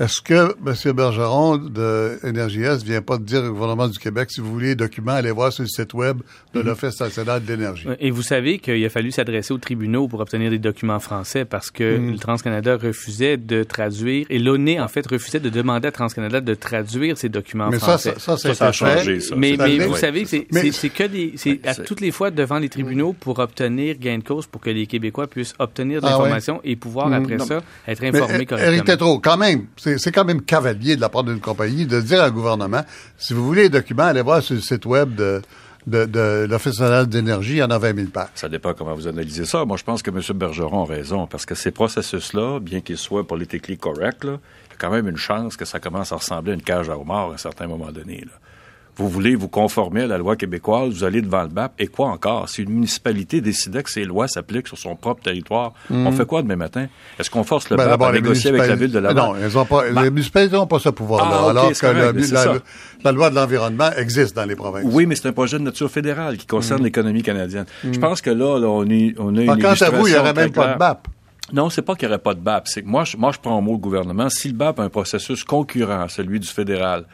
[0.00, 0.92] est-ce que M.
[0.96, 4.74] Bergeron de Est vient pas de dire au gouvernement du Québec, si vous voulez les
[4.74, 6.18] documents, allez voir sur le site web
[6.54, 6.66] de Mhm.
[6.66, 7.86] l'Office national de l'énergie?
[8.00, 11.70] Et vous savez qu'il a fallu s'adresser aux tribunaux pour obtenir des documents français parce
[11.70, 12.12] que Mm.
[12.12, 16.54] le TransCanada refusait de traduire et l'ONU, en fait, refusait de demander à TransCanada de
[16.54, 18.14] traduire ces documents Mais ça, français.
[18.18, 19.34] ça, ça, Ça, ça a changé, ça.
[19.36, 22.30] mais, mais vous Oui, savez que c'est Mais- que des c'est à toutes les fois
[22.30, 26.06] devant les tribunaux pour obtenir gain de cause pour que les Québécois puissent obtenir de
[26.06, 27.12] Ah l'information et pouvoir Mhm.
[27.14, 27.44] après Non.
[27.46, 28.84] ça être Mais informés euh, Éric correctement.
[28.84, 32.24] Tétrault, quand même, c'est c'est quand même cavalier de la part d'une compagnie de dire
[32.24, 32.82] au gouvernement,
[33.18, 35.42] si vous voulez les documents, allez voir sur le site web de,
[35.86, 38.28] de, l'Office national d'énergie, il y en a 20 000 pages.
[38.34, 39.64] Ça dépend comment vous analysez ça.
[39.64, 40.20] Moi, je pense que M.
[40.36, 44.76] Bergeron a raison, parce que ces processus-là, bien qu'ils soient politiquement corrects, il y a
[44.78, 47.34] quand même une chance que ça commence à ressembler à une cage à homard à
[47.34, 48.24] un certain moment donné.
[48.96, 52.08] Vous voulez vous conformer à la loi québécoise, vous allez devant le BAP, et quoi
[52.08, 52.50] encore?
[52.50, 56.42] Si une municipalité décidait que ces lois s'appliquent sur son propre territoire, on fait quoi
[56.42, 56.88] demain matin?
[57.18, 59.16] Est-ce qu'on force le Ben, BAP d'abord, à négocier avec la ville de Laval?
[59.24, 62.62] Non, elles ont pas, Ben- les municipalités n'ont pas ce pouvoir-là, Ah, alors que le-
[63.04, 64.84] la, loi de l'environnement existe dans les provinces.
[64.86, 67.64] Oui, mais c'est un projet de nature fédérale qui concerne l'économie canadienne.
[67.90, 70.18] Je pense que là, là, on, est, on a une quant à vous, il n'y
[70.18, 70.78] aurait même pas de.
[70.78, 71.08] BAP.
[71.52, 72.68] Non, c'est pas qu'il n'y aurait pas de BAP.
[72.68, 74.28] C'est que moi, je, moi, je prends au mot le gouvernement.
[74.28, 77.04] Si le BAP a un processus concurrent à celui du fédéral,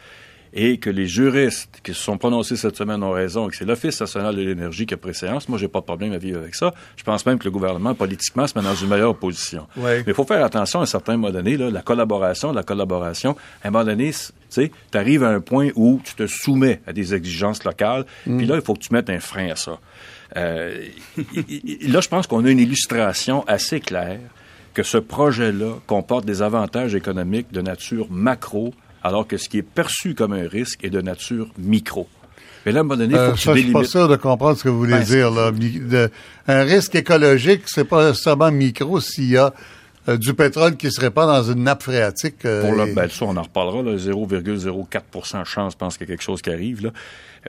[0.53, 3.65] et que les juristes qui se sont prononcés cette semaine ont raison, et que c'est
[3.65, 6.55] l'Office national de l'énergie qui a préséance, moi, j'ai pas de problème à vivre avec
[6.55, 6.73] ça.
[6.97, 9.67] Je pense même que le gouvernement, politiquement, se met dans une meilleure position.
[9.77, 13.37] Mais il faut faire attention à un certain moment donné, là, la collaboration, la collaboration.
[13.63, 14.13] À un moment donné,
[14.51, 18.57] tu arrives à un point où tu te soumets à des exigences locales, puis là,
[18.57, 19.79] il faut que tu mettes un frein à ça.
[20.37, 20.85] Euh,
[21.17, 24.21] là, je pense qu'on a une illustration assez claire
[24.75, 28.75] que ce projet-là comporte des avantages économiques de nature macro,
[29.09, 32.07] alors que ce qui est perçu comme un risque est de nature micro.
[32.67, 33.79] Mais là, à un moment donné, il faut Euh, que tu ça, je suis pas
[33.79, 33.91] délimites.
[33.91, 35.31] sûr de comprendre ce que vous voulez Ben, dire.
[35.31, 35.51] Là.
[35.53, 36.11] De-
[36.49, 39.53] un risque écologique, c'est pas seulement micro s'il y a
[40.09, 42.45] euh, du pétrole qui se répand dans une nappe phréatique.
[42.47, 46.09] euh, Pour le, et- ben, ça, on en reparlera, là, 0,04 chance, je pense qu'il
[46.09, 46.91] y a quelque chose qui arrive, là.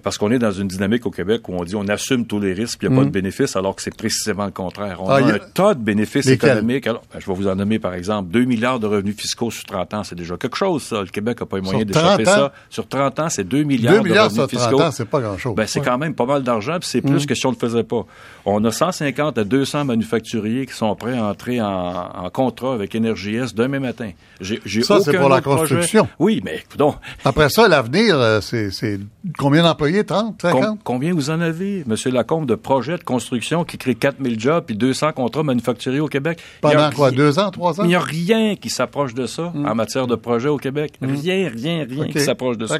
[0.03, 2.53] Parce qu'on est dans une dynamique au Québec où on dit on assume tous les
[2.53, 4.97] risques, puis il n'y a pas de bénéfices, alors que c'est précisément le contraire.
[5.01, 5.11] On Mm.
[5.11, 6.87] Ah, a un tas de bénéfices économiques.
[6.87, 9.63] Alors, ben, je vais vous en nommer, par exemple, 2 milliards de revenus fiscaux sur
[9.65, 10.03] 30 ans.
[10.03, 11.01] C'est déjà quelque chose, ça.
[11.01, 12.39] Le Québec n'a pas les moyens Sur d'échapper 30 ans?
[12.39, 12.53] ça.
[12.69, 14.83] Sur 30 ans, c'est 2 milliards 2 milliards de sur revenus 30 fiscaux.
[14.87, 15.55] ans, c'est pas grand-chose.
[15.55, 17.09] Ben, c'est quand même pas mal d'argent, puis c'est Mm.
[17.11, 18.05] plus que si on ne le faisait pas.
[18.45, 22.93] On a 150 à 200 manufacturiers qui sont prêts à entrer en, en contrat avec
[22.95, 24.11] NRJS demain matin.
[24.41, 25.59] J'ai, Ça, c'est pour la projet.
[25.75, 26.07] construction.
[26.19, 28.99] Oui, mais écoutons, Après ça, l'avenir, euh, c'est c'est
[29.37, 29.88] combien d'employés?
[30.05, 30.61] 30, 50?
[30.61, 34.63] com- combien vous en avez, Monsieur Lacombe, de projets de construction qui créent 4000 jobs
[34.65, 36.39] puis 200 contrats manufacturiers au Québec?
[36.61, 37.11] Pendant quoi?
[37.11, 37.83] Deux ans, trois ans?
[37.83, 40.93] Il n'y a rien qui s'approche de ça en matière de projets au Québec.
[41.01, 42.11] Rien, rien, rien OK.
[42.11, 42.77] qui s'approche de ça.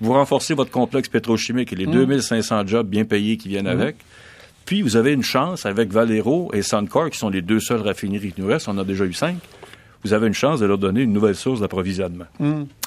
[0.00, 3.96] Vous renforcez votre complexe pétrochimique et les 2500 jobs bien payés qui viennent avec.
[4.64, 8.32] Puis, vous avez une chance avec Valero et Suncor, qui sont les deux seules raffineries
[8.32, 8.68] qui nous restent.
[8.68, 9.36] On en a déjà eu cinq.
[10.04, 12.26] Vous avez une chance de leur donner une nouvelle source d'approvisionnement.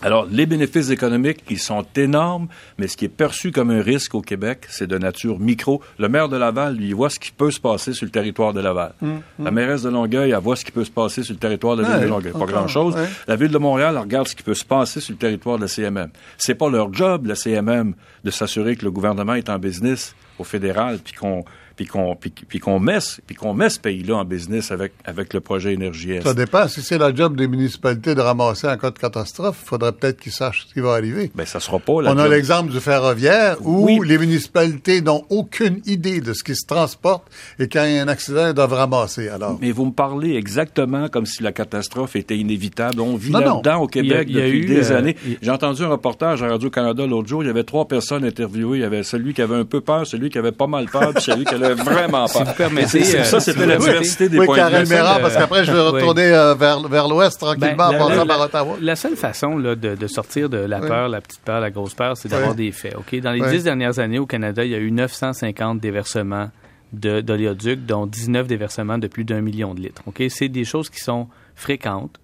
[0.01, 2.47] Alors, les bénéfices économiques, ils sont énormes,
[2.77, 5.81] mais ce qui est perçu comme un risque au Québec, c'est de nature micro.
[5.99, 8.53] Le maire de Laval, lui, il voit ce qui peut se passer sur le territoire
[8.53, 8.93] de Laval.
[9.39, 11.81] La mairesse de Longueuil, elle voit ce qui peut se passer sur le territoire de
[11.83, 12.31] la ville de Longueuil.
[12.33, 12.95] Pas grand-chose.
[12.95, 13.07] ouais.
[13.27, 15.63] La ville de Montréal elle regarde ce qui peut se passer sur le territoire de
[15.63, 16.09] la CMM.
[16.37, 17.93] C'est pas leur job, la CMM,
[18.23, 21.43] de s'assurer que le gouvernement est en business au fédéral, puis qu'on
[21.75, 25.33] puis qu'on puis, puis qu'on met puis qu'on met ce pays-là en business avec avec
[25.33, 26.21] le projet Énergie Est.
[26.21, 26.67] Ça dépend.
[26.67, 30.19] Si c'est la job des municipalités de ramasser en cas de catastrophe, il faudrait peut-être
[30.19, 31.31] qu'ils sachent ce qui va arriver.
[31.35, 33.99] Ben ça sera pas la On a l'exemple du ferroviaire où Oui.
[34.07, 37.23] les municipalités n'ont aucune idée de ce qui se transporte
[37.59, 39.29] et quand il y a un accident, ils doivent ramasser.
[39.29, 42.99] Alors, Mais vous me parlez exactement comme si la catastrophe était inévitable.
[43.01, 44.97] On vit là-dedans au Québec Il y a- il y a depuis eu, des euh,
[44.97, 45.15] années.
[45.25, 47.43] il- J'ai entendu un reportage à Radio-Canada l'autre jour.
[47.43, 48.79] Il y avait trois personnes interviewées.
[48.79, 51.13] Il y avait celui qui avait un peu peur, celui qui avait pas mal peur,
[51.13, 52.43] puis celui qui vraiment peur.
[52.45, 53.91] vous permettez, C'est- euh, ça, si c'était vous la permettez.
[53.93, 54.93] diversité des oui, points de vue.
[54.95, 58.25] Euh, parce qu'après, je vais retourner euh, vers, vers l'ouest tranquillement Ben, en passant la-
[58.25, 58.75] par Ottawa.
[58.81, 60.87] La seule façon là, de, de sortir de la Oui.
[60.87, 62.55] peur, la petite peur, la grosse peur, c'est d'avoir Oui.
[62.57, 62.95] des faits.
[62.97, 63.49] Ok, Dans les Oui.
[63.51, 66.49] dix dernières années au Canada, il y a eu 950 déversements
[66.93, 70.01] de- d'oléoducs, dont 19 déversements de plus d'un million de litres.
[70.07, 72.17] Ok, C'est des choses qui sont fréquentes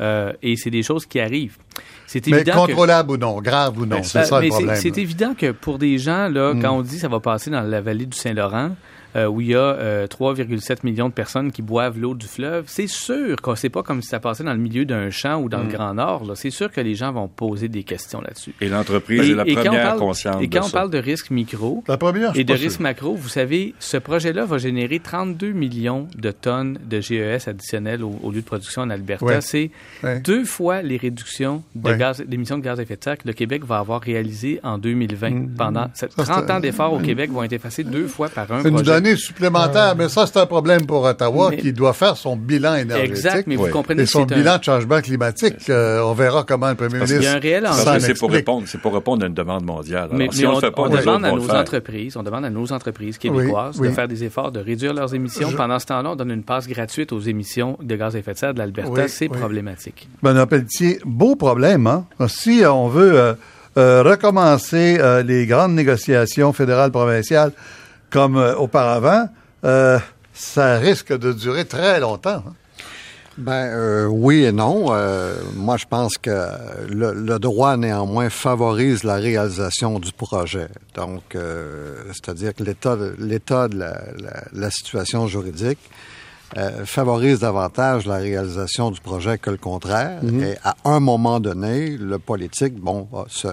[0.00, 1.56] euh, et c'est des choses qui arrivent.
[2.06, 2.72] C'est Mais évident que...
[2.72, 4.76] contrôlable ou non, grave ou non, Ben, c'est Ben, ça le mais c'est- problème.
[4.80, 6.62] C'est évident que pour des gens, là, Mm.
[6.62, 8.70] quand on dit ça va passer dans la vallée du Saint-Laurent,
[9.16, 12.64] euh, où il y a euh, 3,7 millions de personnes qui boivent l'eau du fleuve,
[12.66, 15.48] c'est sûr que c'est pas comme si ça passait dans le milieu d'un champ ou
[15.48, 15.66] dans Mm.
[15.66, 16.24] le Grand Nord.
[16.26, 16.34] là.
[16.36, 18.54] C'est sûr que les gens vont poser des questions là-dessus.
[18.60, 20.72] Et l'entreprise est la quand on première parle- consciente et quand de on ça.
[20.78, 22.82] parle de risque micro La première, et de risque sûr.
[22.82, 28.18] macro, vous savez, ce projet-là va générer 32 millions de tonnes de GES additionnels au,
[28.22, 29.24] au lieu de production en Alberta.
[29.24, 29.40] Ouais.
[29.40, 29.70] C'est
[30.02, 30.20] Ouais.
[30.20, 31.98] deux fois les réductions de Ouais.
[31.98, 34.78] gaz, d'émissions de gaz à effet de serre que le Québec va avoir réalisées en
[34.78, 35.48] 2020.
[35.56, 36.24] Pendant cette- Mm.
[36.24, 38.99] Ça, 30 c'est- ans d'efforts au Québec vont être effacés deux fois par un projet.
[39.16, 43.10] Supplémentaire, mais ça, c'est un problème pour Ottawa Mais- qui doit faire son bilan énergétique.
[43.16, 43.70] Exact, mais vous Oui.
[43.70, 44.58] comprenez Et que son bilan un...
[44.58, 47.64] de changement climatique, euh, on verra comment le premier ministre qu'il y a un réel
[47.64, 50.04] que c'est pour répondre, c'est pour répondre à une demande mondiale.
[50.04, 51.54] Alors, Mais, si mais on, on, fait pas, on demande à nos faire.
[51.56, 55.14] entreprises, on demande à nos entreprises québécoises Oui, de faire des efforts de réduire leurs
[55.14, 55.50] émissions.
[55.50, 58.32] Je- Pendant ce temps-là, on donne une passe gratuite aux émissions de gaz à effet
[58.32, 58.90] de serre de l'Alberta.
[58.90, 59.36] Oui, c'est oui.
[59.38, 60.08] problématique.
[60.22, 62.04] Benoît Pelletier, beau problème, hein?
[62.28, 63.34] Si on veut euh,
[63.76, 67.52] euh, recommencer euh, les grandes négociations fédérales provinciales
[68.10, 69.28] comme euh, auparavant,
[69.64, 69.98] euh,
[70.34, 72.42] ça risque de durer très longtemps.
[72.46, 72.54] hein.
[73.38, 74.86] Ben euh, oui et non.
[74.90, 76.46] Euh, moi, je pense que
[76.90, 80.68] le, le droit néanmoins favorise la réalisation du projet.
[80.94, 85.78] Donc, euh, c'est-à-dire que l'état, de- l'état de la, la- la situation juridique
[86.84, 90.20] favorise davantage la réalisation du projet que le contraire.
[90.24, 93.48] Et à un moment donné, le politique, bon, va se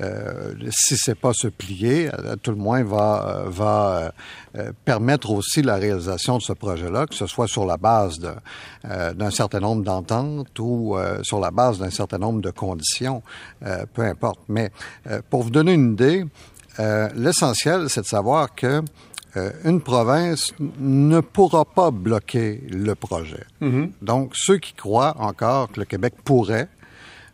[0.00, 4.10] euh, si c'est pas se plier, à tout le moins va euh, va euh,
[4.56, 8.18] euh, permettre aussi la réalisation de ce projet-là, que ce soit sur la base
[8.84, 13.22] euh, d'un certain nombre d'ententes ou sur la base d'un certain nombre de conditions,
[13.94, 14.40] peu importe.
[14.48, 14.70] Mais
[15.30, 16.24] pour vous donner une idée,
[17.14, 18.82] l'essentiel, c'est de savoir que
[19.64, 23.44] une province ne pourra pas bloquer le projet.
[23.60, 23.90] Mm-hmm.
[24.02, 26.68] Donc, ceux qui croient encore que le Québec pourrait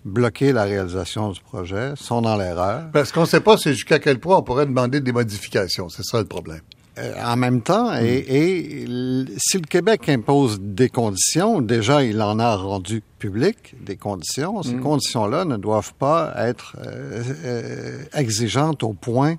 [0.05, 2.83] bloquer la réalisation du projet sont dans l'erreur.
[2.93, 5.88] Parce qu'on ne sait pas c'est jusqu'à quel point on pourrait demander des modifications.
[5.88, 6.61] C'est ça le problème.
[6.97, 12.23] Euh, en même temps, et, et l- si le Québec impose des conditions, déjà il
[12.23, 18.85] en a rendu public des conditions, ces conditions-là ne doivent pas être euh, euh, exigeantes
[18.85, 19.37] au point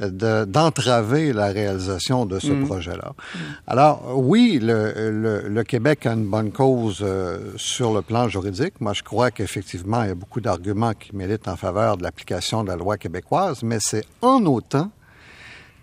[0.00, 3.12] euh, de- d'entraver la réalisation de ce projet-là.
[3.66, 8.80] Alors oui, le, le, le Québec a une bonne cause euh, sur le plan juridique.
[8.80, 12.62] Moi, je crois qu'effectivement, il y a beaucoup d'arguments qui militent en faveur de l'application
[12.64, 14.90] de la loi québécoise, mais c'est en autant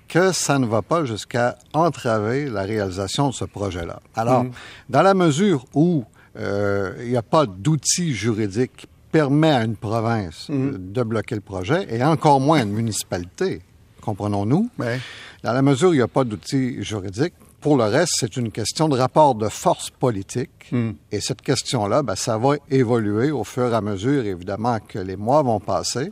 [0.08, 4.00] que ça ne va pas jusqu'à entraver la réalisation de ce projet-là.
[4.16, 4.44] Alors,
[4.90, 6.04] dans la mesure où
[6.38, 11.36] euh, il n'y a pas d'outil juridique qui permet à une province euh, de bloquer
[11.36, 13.62] le projet, et encore moins à une municipalité,
[14.04, 15.00] comprenons-nous, Ouais.
[15.44, 18.52] dans la mesure où il n'y a pas d'outil juridique, pour le reste, c'est une
[18.52, 20.70] question de rapport de force politique.
[21.14, 25.16] Et cette question-là, ben, ça va évoluer au fur et à mesure, évidemment, que les
[25.16, 26.12] mois vont passer.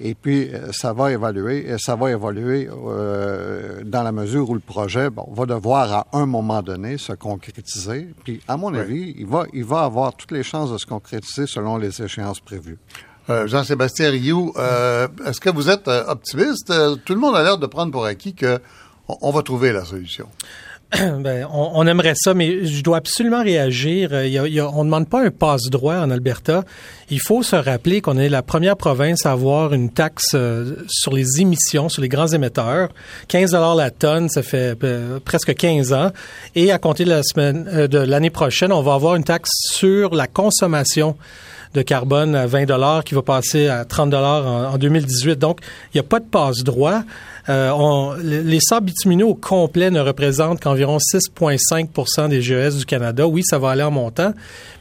[0.00, 4.54] Et puis, euh, ça va évoluer, euh, ça va évoluer euh, dans la mesure où
[4.54, 8.08] le projet bon, va devoir, à un moment donné, se concrétiser.
[8.24, 11.46] Puis, à mon avis, il va, il va avoir toutes les chances de se concrétiser
[11.46, 12.78] selon les échéances prévues.
[13.30, 16.72] Euh, Jean-Sébastien Rioux, euh, est-ce que vous êtes euh, optimiste?
[17.04, 18.60] Tout le monde a l'air de prendre pour acquis que
[19.08, 20.28] on, on va trouver la solution.
[21.18, 24.10] Ben, on, aimerait ça, mais je dois absolument réagir.
[24.12, 26.62] On ne demande pas un passe-droit en Alberta.
[27.10, 30.36] Il faut se rappeler qu'on est la première province à avoir une taxe
[30.86, 32.90] sur les émissions, sur les grands émetteurs.
[33.26, 34.78] 15 la tonne, ça fait
[35.24, 36.12] presque 15 ans.
[36.54, 41.16] Et à compter de l'année prochaine, on va avoir une taxe sur la consommation
[41.74, 45.38] de carbone à 20 dollars qui va passer à 30 dollars en, en 2018.
[45.38, 45.60] Donc,
[45.92, 47.02] il n'y a pas de passe-droit.
[47.48, 53.26] Euh, les sables bitumineux au complet ne représentent qu'environ 6,5% des GES du Canada.
[53.26, 54.32] Oui, ça va aller en montant,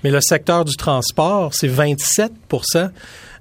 [0.03, 2.31] mais le secteur du transport, c'est 27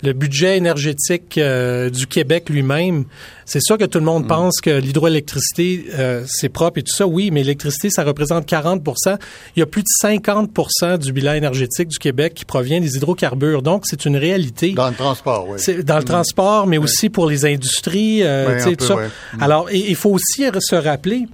[0.02, 3.04] le budget énergétique euh, du Québec lui-même,
[3.44, 7.06] c'est sûr que tout le monde pense que l'hydroélectricité, euh, c'est propre et tout ça.
[7.06, 9.18] Oui, mais l'électricité, ça représente 40%
[9.56, 13.62] Il y a plus de 50% du bilan énergétique du Québec qui provient des hydrocarbures.
[13.62, 14.72] Donc, c'est une réalité.
[14.72, 15.58] Dans le transport, oui.
[15.58, 18.76] C'est dans le transport, mais aussi pour les industries, euh, Ouais, tu sais, un tout
[18.78, 18.96] peu, ça.
[18.96, 19.08] ouais.
[19.40, 21.26] Alors, il faut aussi se rappeler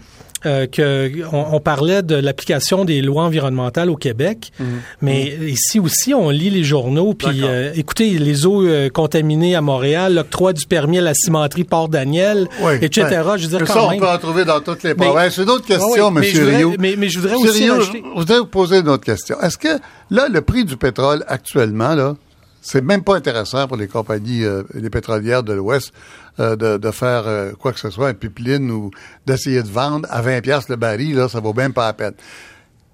[0.46, 4.66] euh, que on, on parlait de l'application des lois environnementales au Québec, Mhm.
[5.02, 9.60] mais ici aussi on lit les journaux puis euh, écoutez les eaux euh, contaminées à
[9.60, 13.06] Montréal, l'octroi du permis à la cimenterie Port Daniel, Oui, etc.
[13.36, 14.00] Je veux dire ça, quand on même.
[14.00, 15.36] peut en trouver dans toutes les Mais- provinces.
[15.38, 16.74] Une autre question, Ah oui, Monsieur Rioux.
[16.78, 19.40] mais- mais je voudrais aussi je voudrais vous poser une autre question.
[19.40, 19.78] Est-ce que,
[20.10, 22.14] là, le prix du pétrole actuellement, là,
[22.60, 25.92] c'est même pas intéressant pour les compagnies, euh, les pétrolières de l'Ouest,
[26.40, 28.90] euh, de, faire euh, quoi que ce soit, un pipeline ou
[29.26, 32.14] d'essayer de vendre à 20 pièces le baril, là, ça vaut même pas la peine.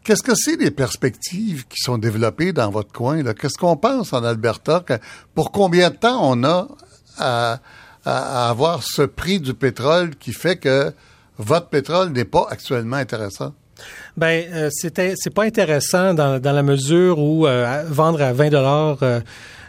[0.03, 3.23] Qu'est-ce que c'est les perspectives qui sont développées dans votre coin?
[3.35, 4.85] Qu'est-ce qu'on pense en Alberta?
[5.35, 6.69] pour combien de temps on a
[7.19, 7.59] à
[8.51, 10.93] avoir ce prix du pétrole qui fait que
[11.39, 13.55] votre pétrole n'est pas actuellement intéressant?
[14.17, 18.49] Ben, euh, c'était c'est pas intéressant dans, dans la mesure où euh, vendre à 20
[18.51, 19.21] dollars, euh,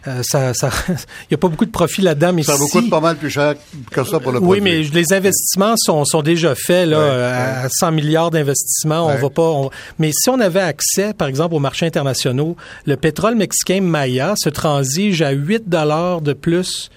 [0.07, 2.31] euh, ça, ça, il y a pas beaucoup de profit là-dedans.
[2.33, 3.55] Mais Ça si- coûte pas mal plus cher
[3.91, 4.61] que ça pour le oui, produit.
[4.61, 7.23] mais les investissements sont, sont déjà faits là, Ouais,
[7.65, 9.07] à 100 milliards d'investissements.
[9.07, 9.15] Ouais.
[9.17, 9.41] On va pas.
[9.49, 14.35] on- Mais si on avait accès, par exemple, aux marchés internationaux, le pétrole mexicain Maya
[14.37, 16.91] se transige à 8 dollars de plus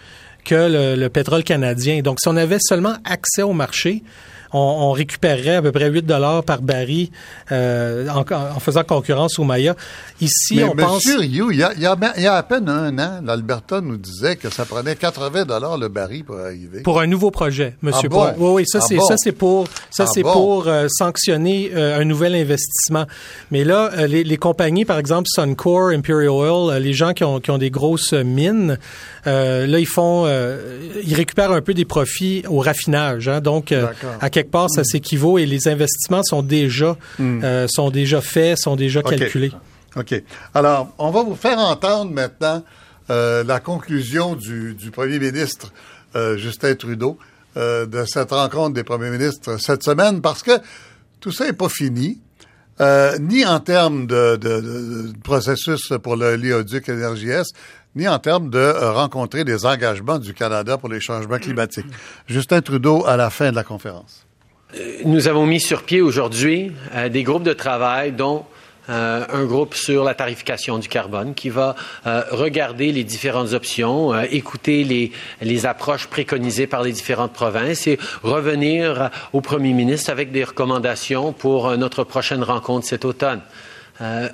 [0.45, 2.01] que le, le pétrole canadien.
[2.03, 4.03] Donc, si on avait seulement accès au marché,
[4.53, 7.09] on, on récupérerait à peu près 8 dollars par baril
[7.53, 9.75] euh, en, en faisant concurrence au Maya.
[10.21, 11.05] Ici, Mais on pense.
[11.05, 13.21] Monsieur Rioux, il y a, il y a- il y a à peine un an,
[13.25, 16.81] l'Alberta nous disait que ça prenait 80 dollars le baril pour arriver.
[16.83, 18.09] Pour un nouveau projet, Monsieur.
[18.13, 18.33] Ah bon?
[18.35, 19.07] Pour- oui, oui, ça Ah c'est bon?
[19.07, 20.33] ça c'est pour ça Ah c'est bon?
[20.33, 23.05] pour euh, sanctionner euh, un nouvel investissement.
[23.51, 27.51] Mais là, les, les compagnies, par exemple Suncor, Imperial Oil, les gens qui ont qui
[27.51, 28.79] ont des grosses mines,
[29.27, 30.27] là ils font,
[31.05, 33.29] ils récupèrent un peu des profits au raffinage.
[33.29, 33.73] Hein, donc
[34.21, 38.77] à quelque part ça s'équivaut et les investissements sont déjà euh, sont déjà faits, sont
[38.77, 39.17] déjà OK.
[39.17, 39.53] calculés.
[39.97, 40.15] OK.
[40.55, 42.63] Alors, on va vous faire entendre maintenant
[43.11, 45.73] euh, la conclusion du, du premier ministre
[46.15, 47.19] euh, Justin Trudeau
[47.57, 50.53] euh, de cette rencontre des premiers ministres cette semaine parce que
[51.21, 52.21] tout ça n'est pas fini.
[52.81, 57.47] Euh, ni en termes de, de- de- de processus pour le l'éoduc NRJS,
[57.97, 61.87] ni en termes de rencontrer des engagements du Canada pour les changements climatiques.
[62.29, 64.28] Justin Trudeau à la fin de la conférence.
[65.05, 68.45] Nous avons mis sur pied aujourd'hui euh, des groupes de travail dont
[68.91, 74.15] euh, un groupe sur la tarification du carbone qui va euh, regarder les différentes options,
[74.15, 75.13] euh, écouter les,
[75.43, 81.35] les approches préconisées par les différentes provinces et revenir au premier ministre avec des recommandations
[81.35, 83.43] pour notre prochaine rencontre cet automne.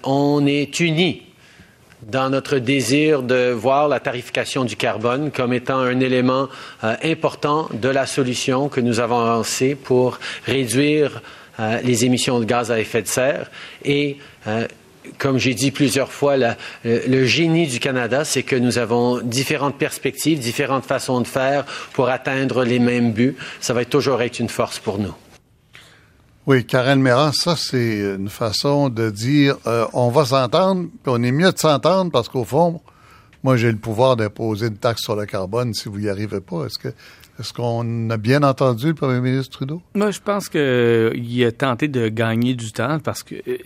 [0.05, 1.23] on est unis
[2.11, 6.49] dans notre désir de voir la tarification du carbone comme étant un élément
[7.03, 11.23] important de la solution que nous avons lancée pour réduire
[11.61, 13.51] euh, les émissions de gaz à effet de serre.
[13.85, 14.67] Et euh,
[15.19, 16.37] comme j'ai dit plusieurs fois,
[16.85, 22.09] le génie du Canada, c'est que nous avons différentes perspectives, différentes façons de faire pour
[22.09, 23.37] atteindre les mêmes buts.
[23.61, 25.15] Ça va toujours être une force pour nous.
[26.47, 31.23] Oui, Karen Méran, ça, c'est une façon de dire euh, on va s'entendre, puis on
[31.23, 32.83] est mieux de s'entendre parce qu'au fond,
[33.43, 36.67] moi, j'ai le pouvoir d'imposer une taxe sur le carbone si vous n'y arrivez pas.
[36.67, 36.89] Est-ce que
[37.41, 39.83] est-ce qu'on a bien entendu le premier ministre Trudeau?
[39.95, 43.59] Moi, je pense qu'il a tenté de gagner du temps parce que, euh,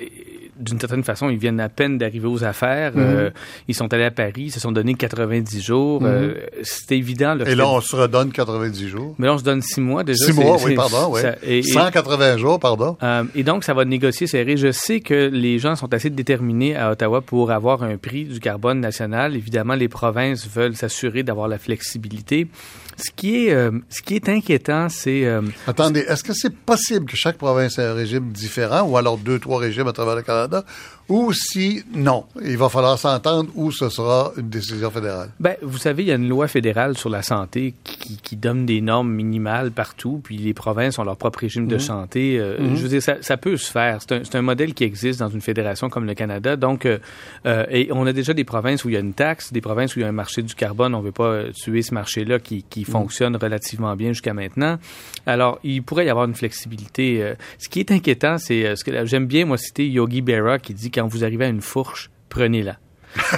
[0.59, 2.93] d'une certaine façon, ils viennent à peine d'arriver aux affaires.
[2.95, 3.05] Mhm.
[3.05, 3.31] Euh,
[3.69, 6.03] ils sont allés à Paris, ils se sont donné 90 jours.
[6.03, 6.09] Mhm.
[6.09, 7.39] Euh, c'est évident.
[7.47, 9.15] Et là, on se redonne 90 jours.
[9.19, 10.25] Mais là, on se donne 6 mois déjà.
[10.25, 11.11] 6 mois, oui, pardon.
[11.13, 11.21] Oui.
[11.43, 12.97] et, 180 jours, pardon.
[13.35, 14.57] et donc, ça va négocier serré.
[14.57, 18.41] Je sais que les gens sont assez déterminés à Ottawa pour avoir un prix du
[18.41, 19.37] carbone national.
[19.37, 22.49] Évidemment, les provinces veulent s'assurer d'avoir la flexibilité.
[22.99, 25.25] Ce qui est, euh, ce qui est inquiétant, c'est...
[25.25, 29.19] Euh, Attendez, est-ce que c'est possible que chaque province ait un régime différent ou alors
[29.19, 30.65] deux, trois régimes à travers le Canada
[31.09, 35.31] ou si non, il va falloir s'entendre ou ce sera une décision fédérale?
[35.41, 38.67] Ben, vous savez, il y a une loi fédérale sur la santé qui, qui donne
[38.67, 41.81] des normes minimales partout, puis les provinces ont leur propre régime de mhm.
[41.81, 42.39] santé.
[42.39, 42.77] Euh, mhm.
[42.77, 44.01] Je veux dire, ça, ça peut se faire.
[44.03, 46.57] C'est un, un, modèle qui existe dans une fédération comme le Canada.
[46.57, 46.99] Donc, euh,
[47.47, 49.97] euh, et on a déjà des provinces où il y a une taxe, des provinces
[49.97, 50.95] où il y a un marché du carbone.
[50.95, 52.87] On ne veut pas tuer ce marché-là qui, qui mhm.
[52.87, 54.77] fonctionne relativement bien jusqu'à maintenant.
[55.25, 57.35] Alors, il pourrait y avoir une flexibilité.
[57.59, 60.91] ce qui est inquiétant, c'est ce que j'aime bien, moi, citer Yogi Berra qui dit
[60.99, 62.77] quand vous arrivez à une fourche, prenez-la.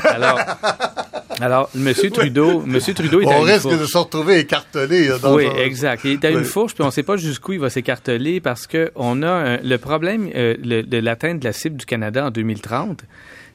[0.04, 0.40] Alors,
[1.40, 1.92] alors, M.
[2.10, 5.10] Trudeau, Monsieur Trudeau est On risque de se retrouver écartelé.
[5.22, 6.04] Dans oui, exact.
[6.04, 8.66] Il est à une fourche, puis on ne sait pas jusqu'où il va s'écarteler parce
[8.66, 13.04] que on a le problème euh, de l'atteinte de la cible du Canada en 2030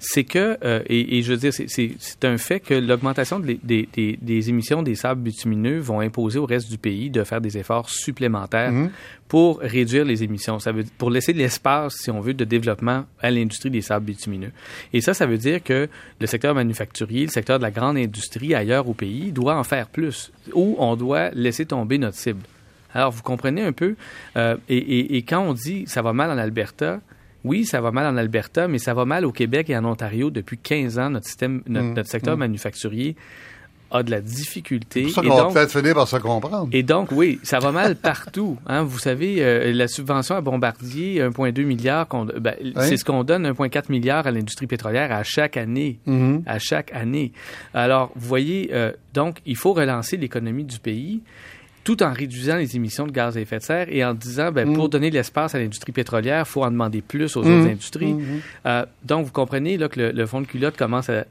[0.08, 4.84] c'est que, euh, et, je veux dire, c'est un fait que l'augmentation des, des, émissions
[4.84, 8.92] des sables bitumineux vont imposer au reste du pays de faire des efforts supplémentaires mhm.
[9.28, 10.60] pour réduire les émissions.
[10.60, 14.06] Ça veut pour laisser de l'espace, si on veut, de développement à l'industrie des sables
[14.06, 14.52] bitumineux.
[14.94, 15.90] Et ça, ça veut dire que
[16.22, 19.88] le secteur manufacturier, le secteur de la grande industrie ailleurs au pays doit en faire
[19.88, 22.42] plus, ou on doit laisser tomber notre cible.
[22.94, 23.96] Alors, vous comprenez un peu,
[24.38, 27.02] euh, et, et quand on dit ça va mal en Alberta,
[27.46, 30.32] oui, ça va mal en Alberta, mais ça va mal au Québec et en Ontario
[30.32, 31.10] depuis 15 ans.
[31.12, 32.04] Notre système, notre, mm.
[32.04, 32.40] secteur mm.
[32.40, 33.16] manufacturier
[33.92, 35.06] a de la difficulté.
[35.08, 36.68] C'est ça qu'on va peut-être finir par se comprendre.
[36.72, 38.58] Et donc, oui, ça va mal partout.
[38.68, 38.82] Hein.
[38.82, 42.08] Vous savez, euh, la subvention à Bombardier, 1,2 milliard,
[42.40, 46.00] ben, c'est ce qu'on donne, 1,4 milliard à l'industrie pétrolière à chaque année.
[46.08, 46.42] Mm-hmm.
[46.48, 47.32] À chaque année.
[47.76, 51.22] Alors, vous voyez, euh, donc, il faut relancer l'économie du pays
[51.86, 54.74] tout en réduisant les émissions de gaz à effet de serre et en disant, ben,
[54.74, 54.90] pour mm.
[54.90, 57.48] donner de l'espace à l'industrie pétrolière, il faut en demander plus aux mm.
[57.48, 58.14] autres industries.
[58.14, 58.40] Mm-hmm.
[58.66, 61.26] Euh, donc, vous comprenez là, que le, fond de culotte commence à,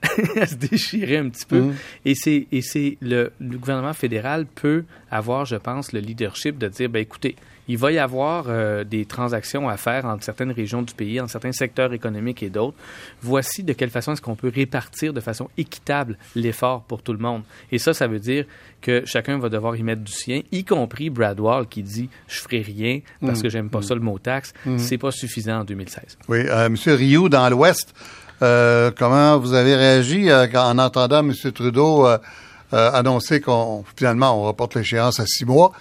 [0.46, 1.60] se déchirer un petit peu.
[1.60, 1.74] Mm.
[2.04, 6.68] Et c'est et c'est le, le, gouvernement fédéral peut avoir, je pense, le leadership de
[6.68, 7.34] dire, ben, écoutez,
[7.68, 11.30] il va y avoir euh, des transactions à faire entre certaines régions du pays, entre
[11.30, 12.76] certains secteurs économiques et d'autres.
[13.22, 17.18] Voici de quelle façon est-ce qu'on peut répartir de façon équitable l'effort pour tout le
[17.18, 17.42] monde.
[17.72, 18.44] Et ça, ça veut dire
[18.84, 22.40] que chacun va devoir y mettre du sien, y compris Brad Wall qui dit je
[22.40, 23.82] ferai rien parce que j'aime pas mm.
[23.82, 24.52] ça le mot taxe.
[24.66, 24.78] Mm.
[24.78, 26.18] C'est pas suffisant en 2016.
[26.28, 27.94] Oui, euh, Monsieur Rioux dans l'Ouest,
[28.42, 31.32] euh, comment vous avez réagi euh, en entendant M.
[31.52, 32.06] Trudeau
[32.72, 35.72] annoncer qu'on finalement on reporte l'échéance à six mois?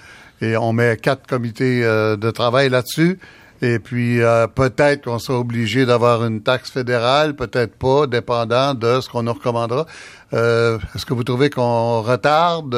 [0.44, 3.18] Et on met quatre comités euh, de travail là-dessus.
[3.62, 9.00] Et puis, euh, peut-être qu'on sera obligé d'avoir une taxe fédérale, peut-être pas, dépendant de
[9.00, 9.86] ce qu'on nous recommandera.
[10.34, 12.76] Euh, est-ce que vous trouvez qu'on retarde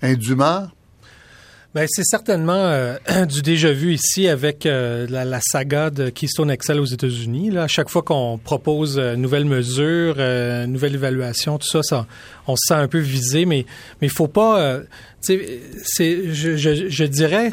[0.00, 0.68] indûment?
[1.76, 2.96] Ben, c'est certainement euh,
[3.26, 7.58] du déjà vu ici avec euh, la, saga de Keystone Excel aux États-Unis.
[7.58, 12.06] À chaque fois qu'on propose euh, nouvelles mesures, euh, nouvelle évaluation, tout ça, ça,
[12.46, 13.66] on se sent un peu visé, mais
[14.00, 14.80] mais faut pas.
[15.20, 17.50] c'est, je, je, je dirais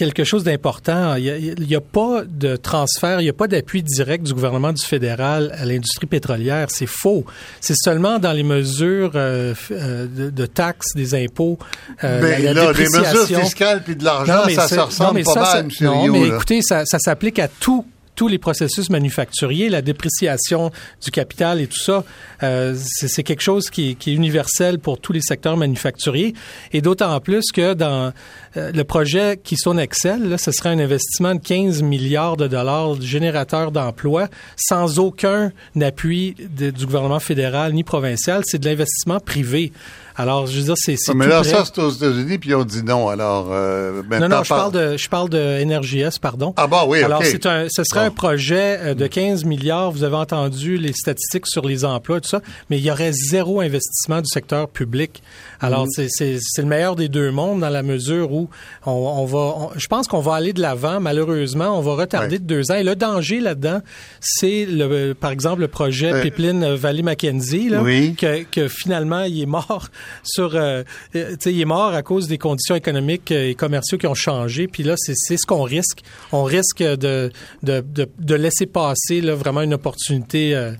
[0.00, 1.16] quelque chose d'important.
[1.16, 4.82] Il n'y a, pas de transfert, il n'y a pas d'appui direct du gouvernement du
[4.82, 6.68] fédéral à l'industrie pétrolière.
[6.70, 7.26] C'est faux.
[7.60, 11.58] C'est seulement dans les mesures euh, euh, de, taxes, des impôts,
[12.02, 15.68] euh, ben, la, là, des mesures fiscales puis de l'argent, ça se ressemble pas mal,
[15.82, 17.84] Non, mais écoutez, ça, ça s'applique à tout
[18.20, 20.70] tous les processus manufacturiers, la dépréciation
[21.02, 22.04] du capital et tout ça,
[22.42, 26.34] euh, c'est quelque chose qui, qui, est universel pour tous les secteurs manufacturiers.
[26.74, 28.12] Et d'autant plus que dans
[28.56, 32.48] euh, le projet qui sonne Excel, là, ce serait un investissement de 15 milliards de
[32.48, 38.42] dollars générateur d'emplois sans aucun appui du gouvernement fédéral ni provincial.
[38.44, 39.72] C'est de l'investissement privé.
[40.20, 40.96] Alors, je veux dire, c'est.
[41.14, 43.08] mais là, ça, c'est aux États-Unis, puis ont dit non.
[43.08, 46.52] Alors, euh, non, non, je parle de, je parle de NRJS, pardon.
[46.58, 49.90] Ah bon, oui, Alors, c'est un, ce serait un projet euh, de 15 milliards.
[49.92, 53.12] Vous avez entendu les statistiques sur les emplois et tout ça, mais il y aurait
[53.12, 55.22] zéro investissement du secteur public.
[55.60, 56.08] Alors, mm.
[56.08, 58.39] c'est le meilleur des deux mondes dans la mesure où
[58.86, 59.70] on, on va.
[59.76, 61.00] je pense qu'on va aller de l'avant.
[61.00, 62.76] Malheureusement, on va retarder de deux ans.
[62.76, 63.80] Et le danger là-dedans,
[64.20, 69.42] c'est le, par exemple, le projet euh, Pipeline Valley Mackenzie, là, que, que finalement il
[69.42, 69.88] est mort
[70.22, 70.82] sur, euh,
[71.16, 74.66] euh, il est mort à cause des conditions économiques et commerciaux qui ont changé.
[74.68, 76.00] Puis là, c'est ce qu'on risque.
[76.32, 77.30] On risque de,
[77.62, 80.72] de, de, laisser passer là, vraiment une opportunité euh,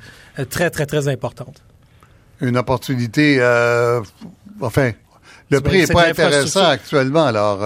[0.49, 1.63] très, très, très importante.
[2.41, 3.39] Une opportunité,
[4.61, 4.93] enfin,
[5.51, 7.61] le prix n'est pas intéressant actuellement, alors...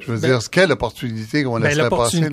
[0.00, 2.30] Je veux dire, quelle opportunité qu'on ben, laisserait passer.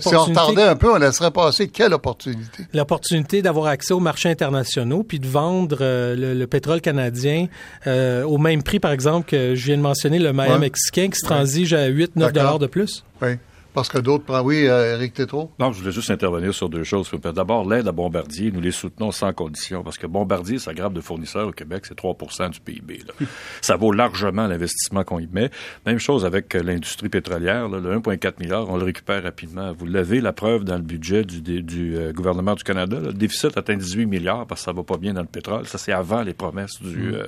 [0.00, 1.68] Si on retardait un peu, on laisserait passer.
[1.68, 2.66] Quelle opportunité?
[2.74, 7.46] L'opportunité d'avoir accès aux marchés internationaux, puis de vendre euh, le, pétrole canadien
[7.86, 11.18] euh, au même prix, par exemple, que je viens de mentionner, le Maya mexicain, qui
[11.18, 13.04] se transige à 8-9 dollars de plus.
[13.22, 13.36] Oui.
[13.78, 14.44] Parce que d'autres prennent.
[14.44, 15.52] Oui, euh, Éric Tétrault?
[15.60, 17.08] Non, je voulais juste intervenir sur deux choses.
[17.32, 19.84] D'abord, l'aide à Bombardier, nous les soutenons sans condition.
[19.84, 23.04] Parce que Bombardier, sa grappe de fournisseurs au Québec, c'est 3% du PIB.
[23.60, 25.52] ça vaut largement l'investissement qu'on y met.
[25.86, 27.68] Même chose avec euh, l'industrie pétrolière.
[27.68, 29.72] le 1,4 milliard, on le récupère rapidement.
[29.72, 32.98] Vous l'avez, la preuve, dans le budget du, du euh, gouvernement du Canada.
[32.98, 35.68] Le déficit atteint 18 milliards parce que ça va pas bien dans le pétrole.
[35.68, 37.12] Ça, c'est avant les promesses du...
[37.12, 37.22] Mm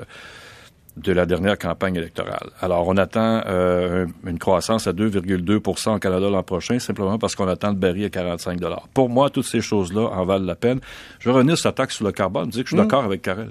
[0.96, 2.50] de la dernière campagne électorale.
[2.60, 7.48] Alors, on attend euh, une croissance à 2,2% au Canada l'an prochain, simplement parce qu'on
[7.48, 8.60] attend le baril à 45
[8.92, 10.80] Pour moi, toutes ces choses-là en valent la peine.
[11.20, 12.46] Je revenir sur la taxe sur le carbone.
[12.46, 12.86] Je dis que je suis mmh.
[12.86, 13.50] d'accord avec Karel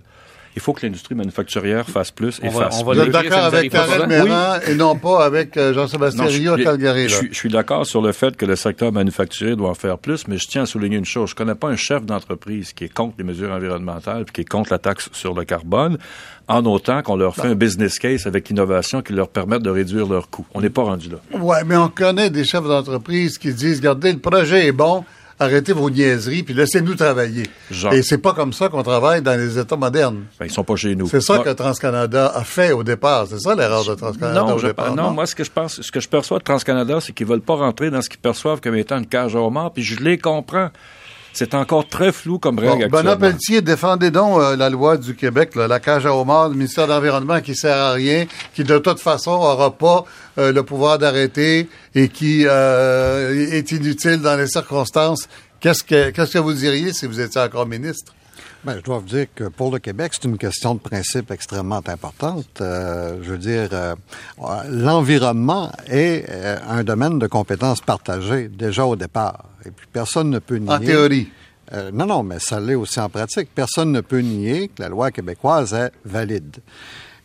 [0.55, 3.73] il faut que l'industrie manufacturière fasse plus et fasse on Vous êtes d'accord avec
[4.67, 7.07] et non pas avec euh, Jean-Sébastien Rio à Calgary.
[7.07, 10.27] Je, je, suis d'accord sur le fait que le secteur manufacturier doit en faire plus,
[10.27, 11.29] mais je tiens à souligner une chose.
[11.29, 14.49] Je connais pas un chef d'entreprise qui est contre les mesures environnementales et qui est
[14.49, 15.97] contre la taxe sur le carbone
[16.49, 20.07] en autant qu'on leur fait un business case avec l'innovation qui leur permette de réduire
[20.07, 20.47] leurs coûts.
[20.55, 21.17] On n'est pas rendu là.
[21.33, 25.05] Oui, mais on connaît des chefs d'entreprise qui disent, regardez, le projet est bon,
[25.39, 27.43] arrêtez vos niaiseries, puis laissez-nous travailler.
[27.91, 30.25] Et c'est pas comme ça qu'on travaille dans les États modernes.
[30.39, 31.07] Ben, ils sont pas chez nous.
[31.07, 33.27] C'est ça que TransCanada a fait au départ.
[33.27, 34.95] C'est ça l'erreur de TransCanada non, au départ.
[34.95, 37.41] Non, moi, ce que je pense, ce que je perçois de TransCanada, c'est qu'ils veulent
[37.41, 40.17] pas rentrer dans ce qu'ils perçoivent comme étant une cage au mort, puis je les
[40.17, 40.69] comprends.
[41.33, 45.15] C'est encore très flou comme règle bon, Benoît Pelletier, défendez donc euh, la loi du
[45.15, 48.77] Québec, la cage à homard, le ministère de l'Environnement qui sert à rien, qui de
[48.77, 50.05] toute façon n'aura pas
[50.37, 55.27] euh, le pouvoir d'arrêter et qui euh, est inutile dans les circonstances.
[55.59, 58.13] Qu'est-ce que, qu'est-ce que vous diriez si vous étiez encore ministre?
[58.63, 61.81] Ben, je dois vous dire que pour le Québec, c'est une question de principe extrêmement
[61.87, 62.45] importante.
[62.59, 63.69] je veux dire,
[64.69, 66.25] l'environnement est
[66.67, 69.45] un domaine de compétences partagées déjà au départ.
[69.65, 70.73] Et puis personne ne peut nier.
[70.73, 71.29] En théorie.
[71.73, 73.49] Euh, non, non, mais ça l'est aussi en pratique.
[73.53, 76.57] Personne ne peut nier que la loi québécoise est valide.